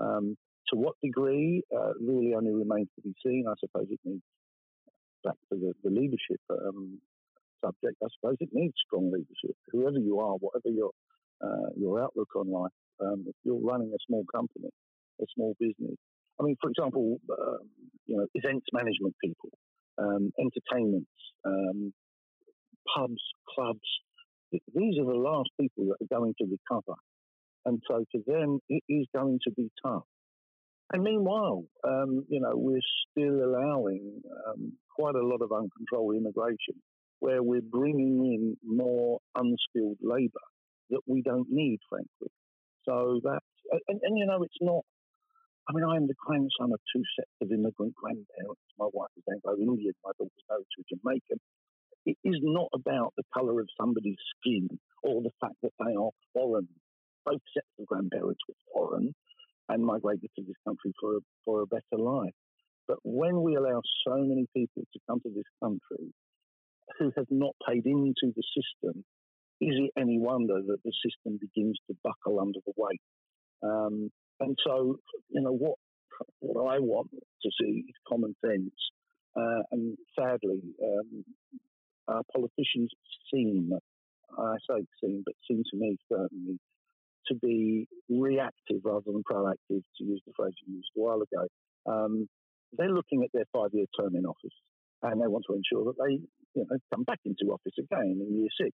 Um, 0.00 0.36
to 0.68 0.76
what 0.76 0.94
degree 1.02 1.62
uh, 1.74 1.92
really 2.00 2.34
only 2.34 2.52
remains 2.52 2.88
to 2.94 3.02
be 3.02 3.14
seen. 3.24 3.44
I 3.48 3.54
suppose 3.58 3.86
it 3.90 4.00
needs 4.04 4.22
back 5.24 5.34
to 5.52 5.58
the, 5.58 5.72
the 5.84 5.90
leadership 5.90 6.40
um, 6.50 6.98
subject. 7.64 7.96
I 8.02 8.08
suppose 8.16 8.36
it 8.40 8.50
needs 8.52 8.74
strong 8.86 9.10
leadership. 9.10 9.56
Whoever 9.72 9.98
you 9.98 10.20
are, 10.20 10.34
whatever 10.36 10.74
your 10.74 10.90
uh, 11.42 11.70
your 11.76 12.02
outlook 12.02 12.28
on 12.36 12.50
life, 12.50 12.72
um, 13.00 13.24
if 13.26 13.34
you're 13.44 13.60
running 13.60 13.90
a 13.94 14.00
small 14.06 14.24
company, 14.34 14.68
a 15.20 15.24
small 15.34 15.54
business. 15.58 15.96
I 16.38 16.44
mean, 16.44 16.56
for 16.60 16.70
example, 16.70 17.18
um, 17.30 17.68
you 18.06 18.16
know, 18.16 18.26
events 18.34 18.66
management 18.72 19.14
people, 19.22 19.50
um, 19.98 20.32
entertainments, 20.38 21.10
um, 21.44 21.92
pubs, 22.94 23.22
clubs. 23.54 23.88
These 24.52 24.98
are 24.98 25.04
the 25.04 25.18
last 25.18 25.50
people 25.60 25.86
that 25.86 26.04
are 26.04 26.18
going 26.18 26.34
to 26.40 26.44
recover. 26.44 26.96
And 27.64 27.80
so 27.88 28.04
to 28.12 28.22
them, 28.26 28.58
it 28.68 28.82
is 28.88 29.06
going 29.14 29.38
to 29.44 29.50
be 29.52 29.70
tough. 29.84 30.04
And 30.92 31.04
meanwhile, 31.04 31.64
um, 31.86 32.24
you 32.28 32.40
know, 32.40 32.52
we're 32.54 32.80
still 33.10 33.44
allowing 33.44 34.22
um, 34.48 34.72
quite 34.96 35.14
a 35.14 35.24
lot 35.24 35.40
of 35.40 35.52
uncontrolled 35.52 36.16
immigration 36.16 36.74
where 37.20 37.42
we're 37.42 37.60
bringing 37.60 38.24
in 38.24 38.56
more 38.64 39.20
unskilled 39.36 39.98
labour 40.00 40.46
that 40.88 41.02
we 41.06 41.22
don't 41.22 41.46
need, 41.50 41.78
frankly. 41.88 42.32
So 42.88 43.20
that's, 43.22 43.44
and, 43.88 44.00
and, 44.02 44.18
you 44.18 44.26
know, 44.26 44.42
it's 44.42 44.58
not, 44.60 44.82
I 45.68 45.72
mean, 45.74 45.84
I 45.84 45.96
am 45.96 46.08
the 46.08 46.14
grandson 46.18 46.72
of 46.72 46.80
two 46.92 47.02
sets 47.14 47.30
of 47.42 47.52
immigrant 47.52 47.94
grandparents. 47.94 48.60
My 48.78 48.88
wife 48.92 49.12
is 49.16 49.22
Anglo-Indian, 49.30 49.92
my 50.02 50.10
daughter's 50.18 50.44
married 50.48 50.66
to 50.76 50.96
Jamaican. 50.96 51.38
It 52.06 52.16
is 52.24 52.40
not 52.42 52.68
about 52.74 53.12
the 53.16 53.22
colour 53.32 53.60
of 53.60 53.68
somebody's 53.78 54.18
skin 54.34 54.66
or 55.04 55.22
the 55.22 55.30
fact 55.40 55.54
that 55.62 55.72
they 55.78 55.94
are 55.94 56.10
foreign. 56.32 56.66
Both 57.24 57.40
sets 57.54 57.66
of 57.78 57.86
grandparents 57.86 58.40
were 58.48 58.54
foreign 58.72 59.14
and 59.68 59.84
migrated 59.84 60.30
to 60.36 60.42
this 60.42 60.56
country 60.66 60.92
for 61.00 61.16
a, 61.16 61.20
for 61.44 61.62
a 61.62 61.66
better 61.66 61.98
life. 61.98 62.34
But 62.88 62.98
when 63.04 63.42
we 63.42 63.54
allow 63.54 63.82
so 64.06 64.16
many 64.16 64.46
people 64.56 64.82
to 64.92 65.00
come 65.08 65.20
to 65.20 65.30
this 65.34 65.44
country 65.62 66.12
who 66.98 67.12
have 67.16 67.26
not 67.30 67.54
paid 67.68 67.86
into 67.86 68.32
the 68.34 68.42
system, 68.56 69.04
is 69.60 69.74
it 69.76 69.92
any 69.96 70.18
wonder 70.18 70.60
that 70.66 70.82
the 70.84 70.92
system 71.04 71.38
begins 71.40 71.78
to 71.86 71.96
buckle 72.02 72.40
under 72.40 72.58
the 72.66 72.72
weight? 72.76 73.00
Um, 73.62 74.10
and 74.40 74.56
so, 74.66 74.96
you 75.28 75.42
know, 75.42 75.52
what 75.52 75.76
what 76.40 76.74
I 76.74 76.78
want 76.78 77.10
to 77.12 77.50
see 77.60 77.84
is 77.88 77.94
common 78.08 78.34
sense. 78.44 78.74
Uh, 79.36 79.62
and 79.70 79.96
sadly, 80.18 80.60
um, 80.82 81.24
our 82.08 82.22
politicians 82.32 82.90
seem, 83.32 83.70
I 84.36 84.56
say 84.68 84.84
seem, 85.02 85.22
but 85.24 85.34
seem 85.48 85.62
to 85.70 85.76
me 85.76 85.96
certainly, 86.10 86.58
to 87.28 87.34
be 87.34 87.86
reactive 88.08 88.80
rather 88.84 89.04
than 89.06 89.22
proactive, 89.22 89.82
to 89.98 90.04
use 90.04 90.22
the 90.26 90.32
phrase 90.36 90.52
you 90.66 90.76
used 90.76 90.90
a 90.96 91.00
while 91.00 91.22
ago. 91.22 91.46
Um, 91.86 92.28
they're 92.72 92.92
looking 92.92 93.24
at 93.24 93.30
their 93.32 93.46
five 93.52 93.70
year 93.72 93.86
term 93.98 94.14
in 94.14 94.26
office 94.26 94.54
and 95.02 95.20
they 95.20 95.26
want 95.26 95.44
to 95.48 95.54
ensure 95.54 95.84
that 95.84 95.96
they 95.98 96.20
you 96.54 96.66
know, 96.68 96.76
come 96.92 97.04
back 97.04 97.20
into 97.24 97.52
office 97.52 97.74
again 97.78 98.20
in 98.20 98.38
year 98.40 98.48
six. 98.60 98.76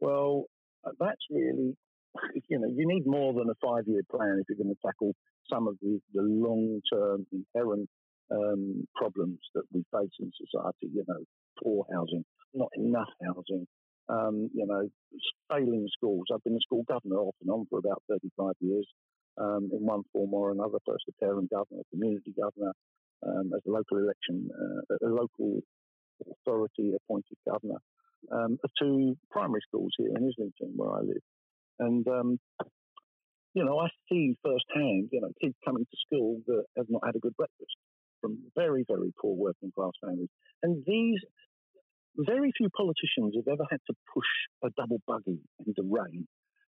Well, 0.00 0.44
uh, 0.84 0.92
that's 0.98 1.20
really, 1.30 1.76
you 2.48 2.58
know, 2.58 2.68
you 2.68 2.86
need 2.86 3.06
more 3.06 3.32
than 3.32 3.48
a 3.50 3.58
five 3.64 3.84
year 3.86 4.02
plan 4.10 4.40
if 4.40 4.46
you're 4.48 4.62
going 4.62 4.74
to 4.74 4.86
tackle 4.86 5.14
some 5.50 5.68
of 5.68 5.76
the, 5.80 6.00
the 6.14 6.22
long 6.22 6.80
term 6.92 7.26
inherent 7.32 7.88
um, 8.30 8.86
problems 8.94 9.38
that 9.54 9.64
we 9.72 9.84
face 9.92 10.14
in 10.20 10.30
society, 10.38 10.92
you 10.92 11.04
know, 11.06 11.22
poor 11.62 11.84
housing, 11.92 12.24
not 12.54 12.70
enough 12.76 13.10
housing, 13.24 13.66
um, 14.10 14.50
you 14.54 14.66
know, 14.66 14.88
failing 15.48 15.86
schools. 15.92 16.26
I've 16.32 16.42
been 16.44 16.56
a 16.56 16.60
school 16.60 16.84
governor 16.88 17.16
off 17.16 17.34
and 17.40 17.50
on 17.50 17.66
for 17.70 17.78
about 17.78 18.02
35 18.08 18.54
years 18.60 18.86
um, 19.38 19.70
in 19.72 19.86
one 19.86 20.02
form 20.12 20.34
or 20.34 20.50
another, 20.50 20.78
first 20.86 21.04
a 21.08 21.24
parent 21.24 21.50
governor, 21.50 21.82
community 21.90 22.34
governor, 22.38 22.72
um, 23.26 23.52
as 23.54 23.60
a 23.66 23.70
local 23.70 23.98
election, 23.98 24.48
uh, 24.50 25.06
a 25.06 25.08
local 25.08 25.60
authority 26.30 26.92
appointed 26.96 27.36
governor, 27.48 27.78
um, 28.32 28.58
to 28.78 29.16
primary 29.30 29.60
schools 29.66 29.92
here 29.96 30.08
in 30.08 30.16
Islington, 30.16 30.72
where 30.76 30.92
I 30.92 31.00
live. 31.00 31.24
And, 31.78 32.06
um, 32.08 32.40
you 33.54 33.64
know, 33.64 33.78
I 33.78 33.88
see 34.08 34.36
firsthand, 34.42 35.08
you 35.12 35.20
know, 35.20 35.32
kids 35.40 35.54
coming 35.64 35.84
to 35.84 35.96
school 36.06 36.40
that 36.46 36.64
have 36.76 36.86
not 36.88 37.02
had 37.04 37.16
a 37.16 37.20
good 37.20 37.36
breakfast 37.36 37.74
from 38.20 38.38
very, 38.54 38.84
very 38.86 39.12
poor 39.20 39.34
working 39.34 39.72
class 39.74 39.92
families. 40.04 40.28
And 40.62 40.84
these, 40.86 41.18
very 42.16 42.52
few 42.56 42.68
politicians 42.76 43.34
have 43.36 43.48
ever 43.48 43.64
had 43.70 43.80
to 43.86 43.94
push 44.12 44.32
a 44.64 44.70
double 44.76 45.00
buggy 45.06 45.40
in 45.66 45.74
the 45.76 45.84
rain 45.84 46.26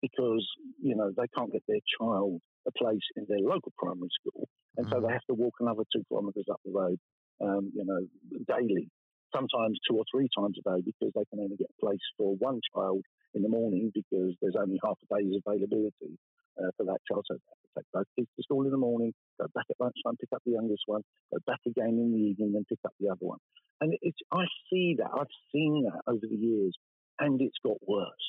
because, 0.00 0.46
you 0.82 0.96
know, 0.96 1.12
they 1.16 1.26
can't 1.36 1.52
get 1.52 1.62
their 1.68 1.80
child 1.98 2.40
a 2.66 2.72
place 2.72 3.06
in 3.16 3.26
their 3.28 3.40
local 3.40 3.72
primary 3.78 4.10
school. 4.20 4.48
And 4.76 4.86
mm-hmm. 4.86 5.00
so 5.00 5.06
they 5.06 5.12
have 5.12 5.26
to 5.28 5.34
walk 5.34 5.54
another 5.60 5.84
two 5.92 6.02
kilometres 6.08 6.46
up 6.50 6.60
the 6.64 6.72
road, 6.72 6.98
um, 7.40 7.72
you 7.74 7.84
know, 7.84 8.00
daily 8.46 8.90
sometimes 9.34 9.78
two 9.88 9.96
or 9.96 10.04
three 10.12 10.28
times 10.36 10.56
a 10.60 10.62
day 10.62 10.82
because 10.84 11.10
they 11.16 11.24
can 11.32 11.40
only 11.40 11.56
get 11.56 11.72
a 11.72 11.80
place 11.80 12.04
for 12.16 12.36
one 12.36 12.60
child 12.74 13.02
in 13.34 13.42
the 13.42 13.48
morning 13.48 13.90
because 13.94 14.36
there's 14.40 14.56
only 14.60 14.78
half 14.84 14.98
a 15.00 15.16
day's 15.16 15.34
availability 15.44 16.20
uh, 16.60 16.70
for 16.76 16.84
that 16.84 17.00
child. 17.08 17.24
So 17.26 17.34
they 17.34 17.48
have 17.48 17.61
to 17.61 17.61
take 17.76 17.86
both 17.92 18.06
kids 18.16 18.28
to 18.36 18.42
school 18.42 18.64
in 18.64 18.70
the 18.70 18.76
morning, 18.76 19.12
go 19.40 19.46
back 19.54 19.66
at 19.70 19.76
lunchtime, 19.80 20.16
pick 20.20 20.30
up 20.34 20.42
the 20.44 20.52
youngest 20.52 20.82
one, 20.86 21.02
go 21.32 21.38
back 21.46 21.60
again 21.66 21.98
in 21.98 22.12
the 22.12 22.22
evening, 22.30 22.52
and 22.56 22.66
pick 22.66 22.78
up 22.84 22.92
the 23.00 23.08
other 23.08 23.24
one. 23.24 23.38
And 23.80 23.94
it's 24.02 24.18
I 24.32 24.44
see 24.70 24.96
that 24.98 25.10
I've 25.12 25.34
seen 25.52 25.84
that 25.84 26.00
over 26.06 26.22
the 26.22 26.36
years, 26.36 26.74
and 27.18 27.40
it's 27.40 27.58
got 27.64 27.76
worse. 27.86 28.26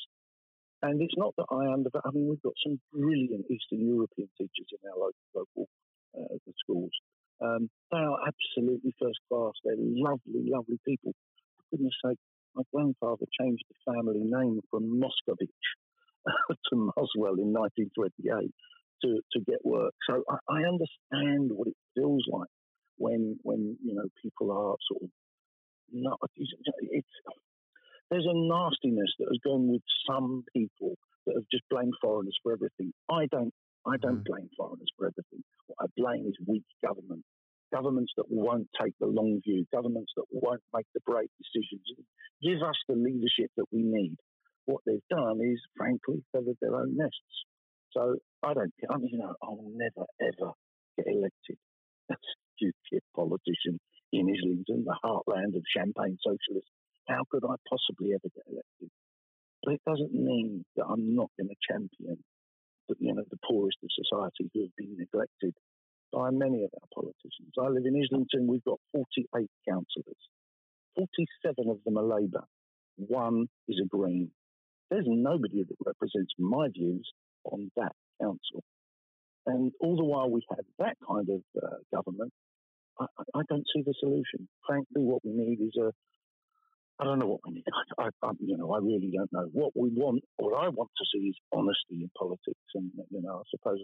And 0.82 1.02
it's 1.02 1.16
not 1.16 1.34
that 1.38 1.48
I 1.50 1.72
under. 1.72 1.90
I 2.04 2.12
mean, 2.12 2.28
we've 2.28 2.42
got 2.42 2.60
some 2.64 2.80
brilliant 2.92 3.46
Eastern 3.50 3.88
European 3.88 4.30
teachers 4.38 4.68
in 4.72 4.82
our 4.90 4.98
local, 5.00 5.24
local 5.34 5.70
uh, 6.18 6.36
schools. 6.60 6.92
Um, 7.40 7.70
they 7.92 7.98
are 7.98 8.20
absolutely 8.28 8.94
first 9.00 9.20
class. 9.30 9.54
They're 9.64 9.76
lovely, 9.78 10.44
lovely 10.50 10.80
people. 10.86 11.14
For 11.58 11.78
goodness 11.78 11.96
sake, 12.06 12.18
my 12.56 12.64
grandfather 12.74 13.26
changed 13.40 13.64
the 13.70 13.94
family 13.94 14.24
name 14.24 14.60
from 14.70 15.00
Moscovich 15.00 15.64
to 16.70 16.76
Muswell 16.76 17.40
in 17.40 17.52
1928 17.52 18.52
to, 19.04 19.22
to 19.34 19.40
get 19.46 19.60
work. 19.64 19.94
So 20.10 20.24
I, 20.30 20.38
I 20.50 20.58
understand 20.64 21.52
what 21.54 21.68
it 21.68 21.78
feels 21.96 22.24
like 22.32 22.50
when 22.98 23.38
when 23.44 23.78
you 23.84 23.96
know 23.96 24.08
people 24.22 24.52
are 24.52 24.76
sort 24.90 25.04
of 25.04 25.10
not. 25.92 26.20
It's, 26.36 27.06
there's 28.10 28.28
a 28.28 28.36
nastiness 28.36 29.12
that 29.20 29.28
has 29.30 29.40
gone 29.44 29.72
with 29.72 29.82
some 30.10 30.44
people 30.56 30.96
that 31.26 31.36
have 31.36 31.46
just 31.52 31.64
blamed 31.70 31.94
foreigners 32.02 32.38
for 32.44 32.54
everything. 32.54 32.92
I 33.10 33.28
don't. 33.32 33.54
I 33.86 33.98
don't 33.98 34.24
mm. 34.24 34.26
blame 34.26 34.50
foreigners 34.58 34.90
for 34.98 35.08
everything. 35.08 35.44
What 35.68 35.78
I 35.82 35.88
blame 35.98 36.26
is 36.28 36.36
weak 36.48 36.64
government 36.86 37.24
governments 37.74 38.14
that 38.18 38.30
won't 38.30 38.68
take 38.80 38.94
the 39.00 39.08
long 39.08 39.42
view, 39.44 39.66
governments 39.74 40.12
that 40.16 40.26
won't 40.30 40.62
make 40.76 40.86
the 40.94 41.02
brave 41.06 41.30
decisions, 41.42 41.82
give 42.42 42.62
us 42.62 42.78
the 42.88 42.94
leadership 42.94 43.50
that 43.58 43.66
we 43.72 43.82
need. 43.82 44.16
What 44.66 44.82
they've 44.86 45.10
done 45.10 45.40
is, 45.42 45.60
frankly, 45.76 46.24
feathered 46.32 46.58
their 46.62 46.76
own 46.76 46.96
nests. 46.96 47.36
So 47.94 48.18
I 48.42 48.54
don't, 48.54 48.74
I 48.90 48.98
mean, 48.98 49.10
you 49.14 49.20
know, 49.20 49.36
I'll 49.42 49.64
never 49.74 50.06
ever 50.22 50.52
get 50.98 51.08
elected 51.08 51.58
a 52.12 52.16
UKIP 52.64 53.02
politician 53.16 53.80
in 54.12 54.30
Islington, 54.30 54.86
the 54.86 54.98
heartland 55.04 55.56
of 55.56 55.64
champagne 55.76 56.18
socialists. 56.22 56.72
How 57.08 57.24
could 57.30 57.44
I 57.46 57.56
possibly 57.70 58.14
ever 58.14 58.30
get 58.34 58.46
elected? 58.48 58.90
But 59.64 59.74
it 59.76 59.82
doesn't 59.88 60.14
mean 60.14 60.66
that 60.76 60.86
I'm 60.86 61.16
not 61.16 61.30
going 61.38 61.50
to 61.50 61.56
champion 61.70 62.18
the, 62.90 62.96
you 63.00 63.14
know, 63.14 63.24
the 63.30 63.40
poorest 63.48 63.78
of 63.84 63.90
society 63.92 64.50
who 64.54 64.62
have 64.62 64.76
been 64.78 64.98
neglected 64.98 65.54
by 66.12 66.30
many 66.30 66.64
of 66.64 66.72
our 66.74 66.90
politicians. 66.94 67.54
I 67.60 67.68
live 67.68 67.86
in 67.86 68.00
Islington, 68.00 68.48
we've 68.48 68.64
got 68.64 68.80
48 68.94 69.50
councillors. 69.68 70.24
47 70.96 71.70
of 71.70 71.84
them 71.86 71.98
are 71.98 72.04
Labour. 72.04 72.44
One 72.98 73.48
is 73.68 73.82
a 73.84 73.88
Green. 73.88 74.30
There's 74.92 75.08
nobody 75.08 75.64
that 75.64 75.76
represents 75.84 76.34
my 76.38 76.68
views 76.70 77.10
on 77.46 77.72
that 77.76 77.94
council. 78.22 78.64
And 79.46 79.72
all 79.82 79.98
the 79.98 80.04
while 80.04 80.30
we 80.30 80.42
have 80.50 80.66
that 80.80 80.96
kind 81.06 81.28
of 81.30 81.42
uh, 81.62 81.78
government, 81.94 82.32
I, 83.00 83.06
I, 83.36 83.42
don't 83.50 83.66
see 83.76 83.84
the 83.86 83.94
solution. 84.00 84.48
Frankly, 84.66 85.04
what 85.04 85.22
we 85.26 85.32
need 85.34 85.60
is 85.60 85.74
a 85.82 85.92
I 87.00 87.06
don't 87.06 87.20
know 87.20 87.28
what 87.28 87.42
we 87.46 87.56
need. 87.56 87.66
I, 87.98 88.10
I, 88.24 88.32
you 88.40 88.56
know, 88.56 88.72
I 88.72 88.78
really 88.78 89.12
don't 89.14 89.32
know. 89.34 89.50
What 89.52 89.72
we 89.76 89.90
want, 89.90 90.24
what 90.38 90.54
I 90.54 90.70
want 90.70 90.92
to 90.96 91.06
see 91.12 91.26
is 91.28 91.36
honesty 91.52 92.04
in 92.04 92.10
politics, 92.18 92.70
and 92.76 92.92
you 93.10 93.22
know, 93.22 93.40
I 93.40 93.44
suppose 93.50 93.84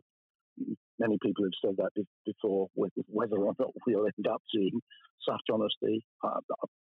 many 0.99 1.17
people 1.21 1.43
have 1.45 1.57
said 1.63 1.77
that 1.77 2.05
before, 2.25 2.67
whether 2.75 3.37
or 3.37 3.53
not 3.59 3.71
we'll 3.87 4.05
end 4.05 4.27
up 4.27 4.41
seeing 4.53 4.79
such 5.27 5.41
honesty. 5.51 6.03
Uh, 6.23 6.39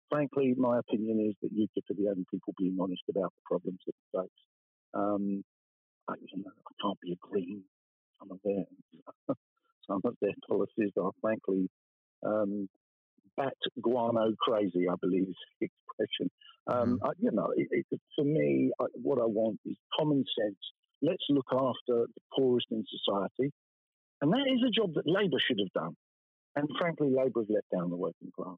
frankly, 0.09 0.53
my 0.57 0.79
opinion 0.79 1.27
is 1.29 1.35
that 1.41 1.55
UKIP 1.55 1.89
are 1.91 1.95
the 1.95 2.09
only 2.09 2.25
people 2.31 2.53
being 2.57 2.77
honest 2.79 3.03
about 3.09 3.31
the 3.33 3.43
problems 3.45 3.79
that 3.85 3.93
we 4.13 4.21
face. 4.21 4.39
Um, 4.93 5.43
I, 6.09 6.13
you 6.19 6.43
know, 6.43 6.51
I 6.51 6.71
can't 6.81 6.99
be 7.01 7.13
agreeing 7.13 7.63
some 8.19 8.31
of 8.31 8.39
their 8.43 8.65
some 9.87 10.01
of 10.05 10.15
their 10.21 10.33
policies 10.47 10.91
are 11.01 11.11
frankly 11.21 11.69
um, 12.25 12.69
bat 13.35 13.53
guano 13.81 14.33
crazy. 14.39 14.87
I 14.89 14.95
believe 15.01 15.23
is 15.23 15.35
the 15.59 15.67
expression. 15.67 16.29
Um, 16.67 16.95
mm-hmm. 16.95 17.05
I, 17.05 17.09
you 17.19 17.31
know, 17.31 17.51
it, 17.55 17.67
it, 17.91 17.99
for 18.15 18.23
me, 18.23 18.71
I, 18.79 18.85
what 18.93 19.19
I 19.19 19.25
want 19.25 19.59
is 19.65 19.75
common 19.97 20.23
sense. 20.39 20.57
Let's 21.01 21.23
look 21.29 21.47
after 21.51 22.07
the 22.07 22.21
poorest 22.33 22.67
in 22.71 22.85
society. 22.89 23.51
And 24.21 24.31
that 24.31 24.45
is 24.47 24.63
a 24.65 24.71
job 24.71 24.93
that 24.93 25.05
Labour 25.05 25.37
should 25.45 25.59
have 25.59 25.73
done. 25.73 25.95
And 26.55 26.69
frankly, 26.79 27.09
Labour 27.09 27.41
have 27.41 27.49
let 27.49 27.63
down 27.77 27.89
the 27.89 27.97
working 27.97 28.31
class. 28.33 28.57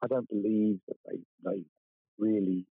I 0.00 0.06
don't 0.06 0.28
believe 0.28 0.78
that 0.88 0.96
they, 1.06 1.18
they 1.44 1.62
really, 2.18 2.64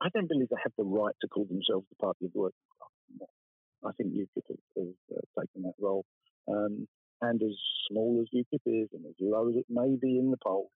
I 0.00 0.08
don't 0.14 0.28
believe 0.28 0.48
they 0.48 0.56
have 0.62 0.72
the 0.78 0.84
right 0.84 1.14
to 1.20 1.28
call 1.28 1.44
themselves 1.44 1.86
the 1.90 1.96
party 1.96 2.26
of 2.26 2.32
the 2.32 2.40
working 2.40 2.58
class. 2.78 3.28
I 3.84 3.92
think 3.96 4.12
UKIP 4.12 4.48
has, 4.48 4.58
has 4.76 4.94
uh, 5.16 5.40
taken 5.40 5.62
that 5.62 5.74
role. 5.80 6.04
Um, 6.48 6.86
and 7.22 7.42
as 7.42 7.56
small 7.90 8.22
as 8.22 8.28
UKIP 8.34 8.82
is 8.84 8.88
and 8.92 9.04
as 9.06 9.14
low 9.20 9.48
as 9.48 9.56
it 9.56 9.66
may 9.68 9.96
be 10.00 10.18
in 10.18 10.30
the 10.30 10.38
polls, 10.42 10.70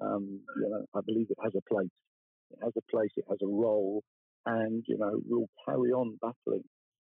um, 0.00 0.40
you 0.56 0.68
know, 0.70 0.84
I 0.94 1.00
believe 1.04 1.26
it 1.30 1.38
has 1.42 1.52
a 1.56 1.74
place 1.74 1.90
it 2.52 2.58
has 2.62 2.72
a 2.76 2.90
place, 2.90 3.10
it 3.16 3.24
has 3.28 3.38
a 3.42 3.46
role, 3.46 4.02
and 4.46 4.84
you 4.86 4.98
know 4.98 5.20
we'll 5.26 5.48
carry 5.66 5.90
on 5.92 6.18
battling 6.20 6.64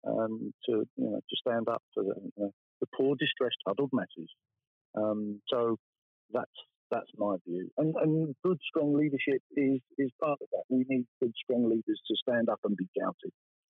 um, 0.06 0.52
to 0.66 0.84
you 0.96 1.10
know 1.10 1.20
to 1.28 1.36
stand 1.36 1.68
up 1.68 1.82
for 1.92 2.02
the, 2.02 2.14
you 2.18 2.32
know, 2.44 2.50
the 2.80 2.86
poor, 2.96 3.16
distressed, 3.16 3.58
huddled 3.66 3.90
masses. 3.92 4.30
Um, 4.94 5.40
so 5.48 5.76
that's 6.32 6.50
that's 6.94 7.10
my 7.18 7.36
view. 7.46 7.68
And, 7.76 7.94
and 7.96 8.34
good, 8.44 8.58
strong 8.68 8.94
leadership 8.94 9.42
is 9.56 9.80
is 9.98 10.10
part 10.22 10.38
of 10.40 10.48
that. 10.52 10.64
We 10.68 10.84
need 10.88 11.06
good, 11.20 11.32
strong 11.42 11.68
leaders 11.68 12.00
to 12.06 12.14
stand 12.16 12.48
up 12.48 12.60
and 12.64 12.76
be 12.76 12.88
counted. 12.98 13.32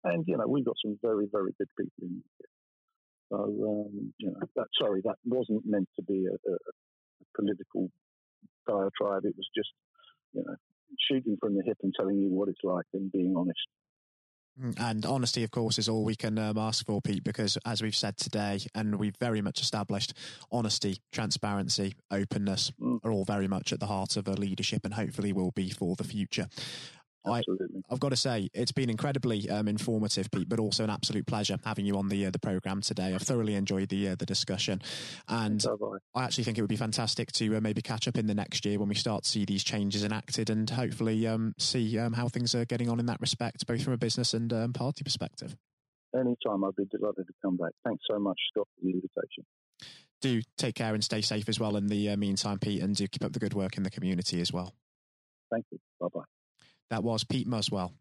And 0.03 0.25
you 0.27 0.37
know 0.37 0.47
we've 0.49 0.65
got 0.65 0.77
some 0.85 0.99
very, 1.01 1.27
very 1.31 1.55
good 1.59 1.69
people 1.79 2.03
in 2.03 2.23
here. 2.39 2.51
So 3.31 3.39
um, 3.39 4.13
you 4.19 4.31
know, 4.31 4.41
that, 4.57 4.67
sorry, 4.81 5.01
that 5.05 5.17
wasn't 5.25 5.63
meant 5.65 5.89
to 5.97 6.03
be 6.03 6.27
a, 6.27 6.35
a, 6.35 6.57
political 7.37 7.91
diatribe. 8.67 9.25
It 9.25 9.35
was 9.37 9.49
just 9.57 9.71
you 10.33 10.43
know 10.45 10.57
shooting 11.09 11.37
from 11.41 11.55
the 11.55 11.63
hip 11.65 11.79
and 11.83 11.95
telling 11.99 12.19
you 12.19 12.31
what 12.31 12.49
it's 12.49 12.65
like 12.65 12.87
and 12.93 13.13
being 13.13 13.35
honest. 13.37 13.67
Mm, 14.61 14.79
and 14.79 15.07
honesty, 15.07 15.43
of 15.43 15.51
course, 15.51 15.79
is 15.79 15.89
all 15.89 16.05
we 16.05 16.15
can 16.15 16.39
um, 16.39 16.57
ask 16.59 16.87
for, 16.87 17.01
Pete, 17.01 17.25
because 17.25 17.59
as 17.65 17.83
we've 17.83 17.97
said 17.97 18.17
today, 18.17 18.61
and 18.75 18.97
we've 18.97 19.17
very 19.19 19.41
much 19.41 19.61
established, 19.61 20.15
honesty, 20.53 20.99
transparency, 21.13 21.95
openness 22.11 22.71
mm. 22.81 23.01
are 23.05 23.11
all 23.11 23.25
very 23.25 23.49
much 23.49 23.73
at 23.73 23.81
the 23.81 23.87
heart 23.87 24.17
of 24.17 24.29
a 24.29 24.33
leadership 24.33 24.85
and 24.85 24.95
hopefully 24.95 25.33
will 25.33 25.51
be 25.51 25.71
for 25.71 25.97
the 25.97 26.05
future. 26.05 26.49
Absolutely. 27.27 27.83
I, 27.89 27.93
have 27.93 28.01
got 28.01 28.11
to 28.11 28.17
say, 28.17 28.49
it's 28.53 28.73
been 28.73 28.91
incredibly 28.91 29.49
um, 29.49 29.67
informative, 29.67 30.31
Pete, 30.31 30.49
but 30.49 30.59
also 30.59 30.85
an 30.85 30.91
absolute 30.91 31.27
pleasure 31.27 31.59
having 31.65 31.87
you 31.87 31.97
on 31.97 32.09
the 32.09 32.27
uh, 32.27 32.31
the 32.31 32.39
program 32.39 32.81
today. 32.81 33.15
I've 33.15 33.23
thoroughly 33.23 33.55
enjoyed 33.55 33.89
the 33.89 34.11
uh, 34.11 34.15
the 34.15 34.27
discussion, 34.27 34.83
and 35.29 35.65
I. 36.15 36.21
I. 36.21 36.25
actually 36.25 36.45
think 36.45 36.59
it 36.59 36.61
would 36.61 36.69
be 36.69 36.77
fantastic 36.77 37.33
to 37.33 37.57
uh, 37.57 37.61
maybe 37.61 37.83
catch 37.83 38.07
up 38.09 38.19
in 38.19 38.27
the 38.27 38.35
next 38.35 38.65
year 38.67 38.79
when 38.79 38.89
we 38.89 38.95
start 38.95 39.25
to 39.25 39.31
see 39.31 39.45
these 39.45 39.65
changes 39.65 40.05
enacted, 40.05 40.51
and 40.51 40.69
hopefully 40.69 41.27
um, 41.27 41.55
see 41.59 41.99
um, 41.99 42.13
how 42.13 42.29
things 42.29 42.55
are 42.55 42.65
getting 42.65 42.91
on 42.91 43.01
in 43.01 43.07
that 43.07 43.21
respect, 43.21 43.67
both 43.67 43.83
from 43.83 43.95
a 43.95 43.99
business 43.99 44.35
and 44.35 44.53
um, 44.53 44.73
party 44.73 45.03
perspective. 45.03 45.57
Anytime, 46.15 46.63
I'd 46.63 46.77
be 46.77 46.85
delighted 46.85 47.27
to 47.27 47.33
come 47.43 47.57
back. 47.57 47.73
Thanks 47.85 48.05
so 48.09 48.19
much, 48.19 48.39
Scott, 48.53 48.69
for 48.77 48.85
the 48.85 48.91
invitation. 48.91 49.45
Do 50.21 50.43
take 50.57 50.75
care 50.75 50.95
and 50.95 51.03
stay 51.03 51.23
safe 51.23 51.49
as 51.49 51.59
well 51.59 51.77
in 51.77 51.89
the 51.89 52.11
uh, 52.11 52.17
meantime, 52.17 52.59
Pete, 52.59 52.83
and 52.83 52.95
do 52.95 53.09
keep 53.09 53.25
up 53.25 53.33
the 53.33 53.41
good 53.41 53.55
work 53.55 53.77
in 53.77 53.83
the 53.83 53.91
community 53.91 54.41
as 54.41 54.53
well. 54.53 54.75
Thank 55.51 55.67
you. 55.71 55.79
Bye 56.01 56.09
bye. 56.15 56.34
That 56.91 57.03
was 57.03 57.25
Pete 57.25 57.47
Muswell. 57.47 57.93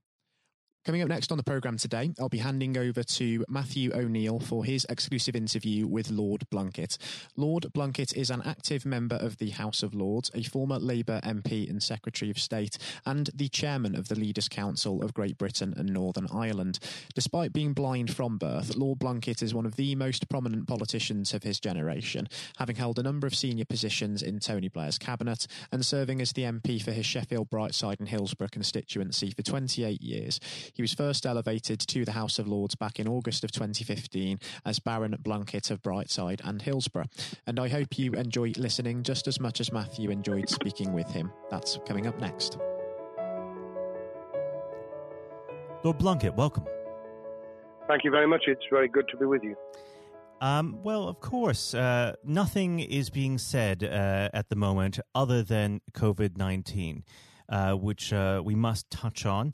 Coming 0.86 1.02
up 1.02 1.08
next 1.08 1.32
on 1.32 1.38
the 1.38 1.46
programme 1.46 1.78
today, 1.78 2.12
I'll 2.20 2.28
be 2.28 2.40
handing 2.40 2.78
over 2.78 3.04
to 3.04 3.46
Matthew 3.48 3.94
O'Neill 3.94 4.42
for 4.42 4.66
his 4.66 4.86
exclusive 4.90 5.34
interview 5.34 5.88
with 5.88 6.12
Lord 6.12 6.44
Blunkett. 6.52 6.98
Lord 7.38 7.68
Blunkett 7.74 8.14
is 8.18 8.30
an 8.30 8.42
active 8.44 8.86
member 8.86 9.16
of 9.16 9.38
the 9.38 9.52
House 9.52 9.82
of 9.82 9.96
Lords, 9.96 10.30
a 10.34 10.44
former 10.44 10.80
Labour 10.80 11.22
MP 11.24 11.70
and 11.70 11.82
Secretary 11.82 12.30
of 12.30 12.38
State, 12.38 12.78
and 13.06 13.30
the 13.34 13.48
chairman 13.48 13.96
of 13.96 14.10
the 14.10 14.20
Leaders' 14.20 14.50
Council 14.50 15.02
of 15.02 15.14
Great 15.14 15.38
Britain 15.38 15.74
and 15.78 15.94
Northern 15.94 16.28
Ireland. 16.34 16.80
Despite 17.16 17.54
being 17.54 17.72
blind 17.72 18.14
from 18.14 18.38
birth, 18.38 18.76
Lord 18.76 19.00
Blunkett 19.00 19.42
is 19.42 19.54
one 19.54 19.66
of 19.66 19.78
the 19.78 19.96
most 19.96 20.28
prominent 20.28 20.68
politicians 20.68 21.34
of 21.34 21.44
his 21.44 21.62
generation, 21.62 22.28
having 22.58 22.76
held 22.76 23.00
a 23.00 23.04
number 23.04 23.26
of 23.26 23.36
senior 23.36 23.64
positions 23.64 24.22
in 24.22 24.42
Tony 24.42 24.68
Blair's 24.68 24.98
cabinet 24.98 25.48
and 25.72 25.86
serving 25.86 26.20
as 26.20 26.34
the 26.34 26.44
MP 26.44 26.84
for 26.84 26.92
his 26.92 27.06
Sheffield, 27.06 27.50
Brightside, 27.50 28.02
and 28.02 28.10
Hillsborough 28.10 28.50
constituency 28.52 29.32
for 29.32 29.44
28 29.44 30.02
years. 30.02 30.42
He 30.74 30.82
was 30.82 30.94
first 30.94 31.28
elevated 31.28 31.80
to 31.80 32.04
the 32.04 32.14
House 32.14 32.40
of 32.40 32.48
Lords 32.48 32.74
back 32.74 33.00
in 33.00 33.08
August 33.08 33.44
of 33.44 33.52
2015 33.52 34.40
as 34.66 34.80
Baron 34.80 35.16
Blunkett 35.22 35.70
of 35.70 35.84
Brightside 35.84 36.42
and 36.44 36.62
Hillsborough. 36.62 37.06
And 37.46 37.60
I 37.60 37.68
hope 37.68 38.00
you 38.00 38.14
enjoy 38.14 38.54
listening 38.58 39.04
just 39.04 39.28
as 39.28 39.40
much 39.40 39.62
as 39.62 39.72
Matthew 39.72 40.10
enjoyed 40.10 40.50
speaking 40.50 40.92
with 40.92 41.08
him. 41.12 41.32
That's 41.52 41.78
coming 41.86 42.08
up 42.08 42.20
next. 42.20 42.58
Lord 45.84 46.00
Blunkett, 46.00 46.36
welcome. 46.36 46.66
Thank 47.88 48.04
you 48.04 48.10
very 48.10 48.28
much. 48.28 48.46
It's 48.48 48.66
very 48.72 48.88
good 48.88 49.08
to 49.10 49.18
be 49.18 49.26
with 49.26 49.44
you. 49.44 49.56
Um, 50.42 50.80
well, 50.82 51.08
of 51.08 51.20
course, 51.20 51.76
uh, 51.76 52.16
nothing 52.24 52.80
is 52.80 53.12
being 53.12 53.38
said 53.38 53.84
uh, 53.84 54.30
at 54.34 54.50
the 54.50 54.56
moment 54.56 55.00
other 55.14 55.44
than 55.44 55.82
COVID 55.94 56.36
19, 56.36 57.04
uh, 57.48 57.74
which 57.74 58.12
uh, 58.12 58.42
we 58.44 58.56
must 58.56 58.90
touch 58.90 59.26
on. 59.26 59.54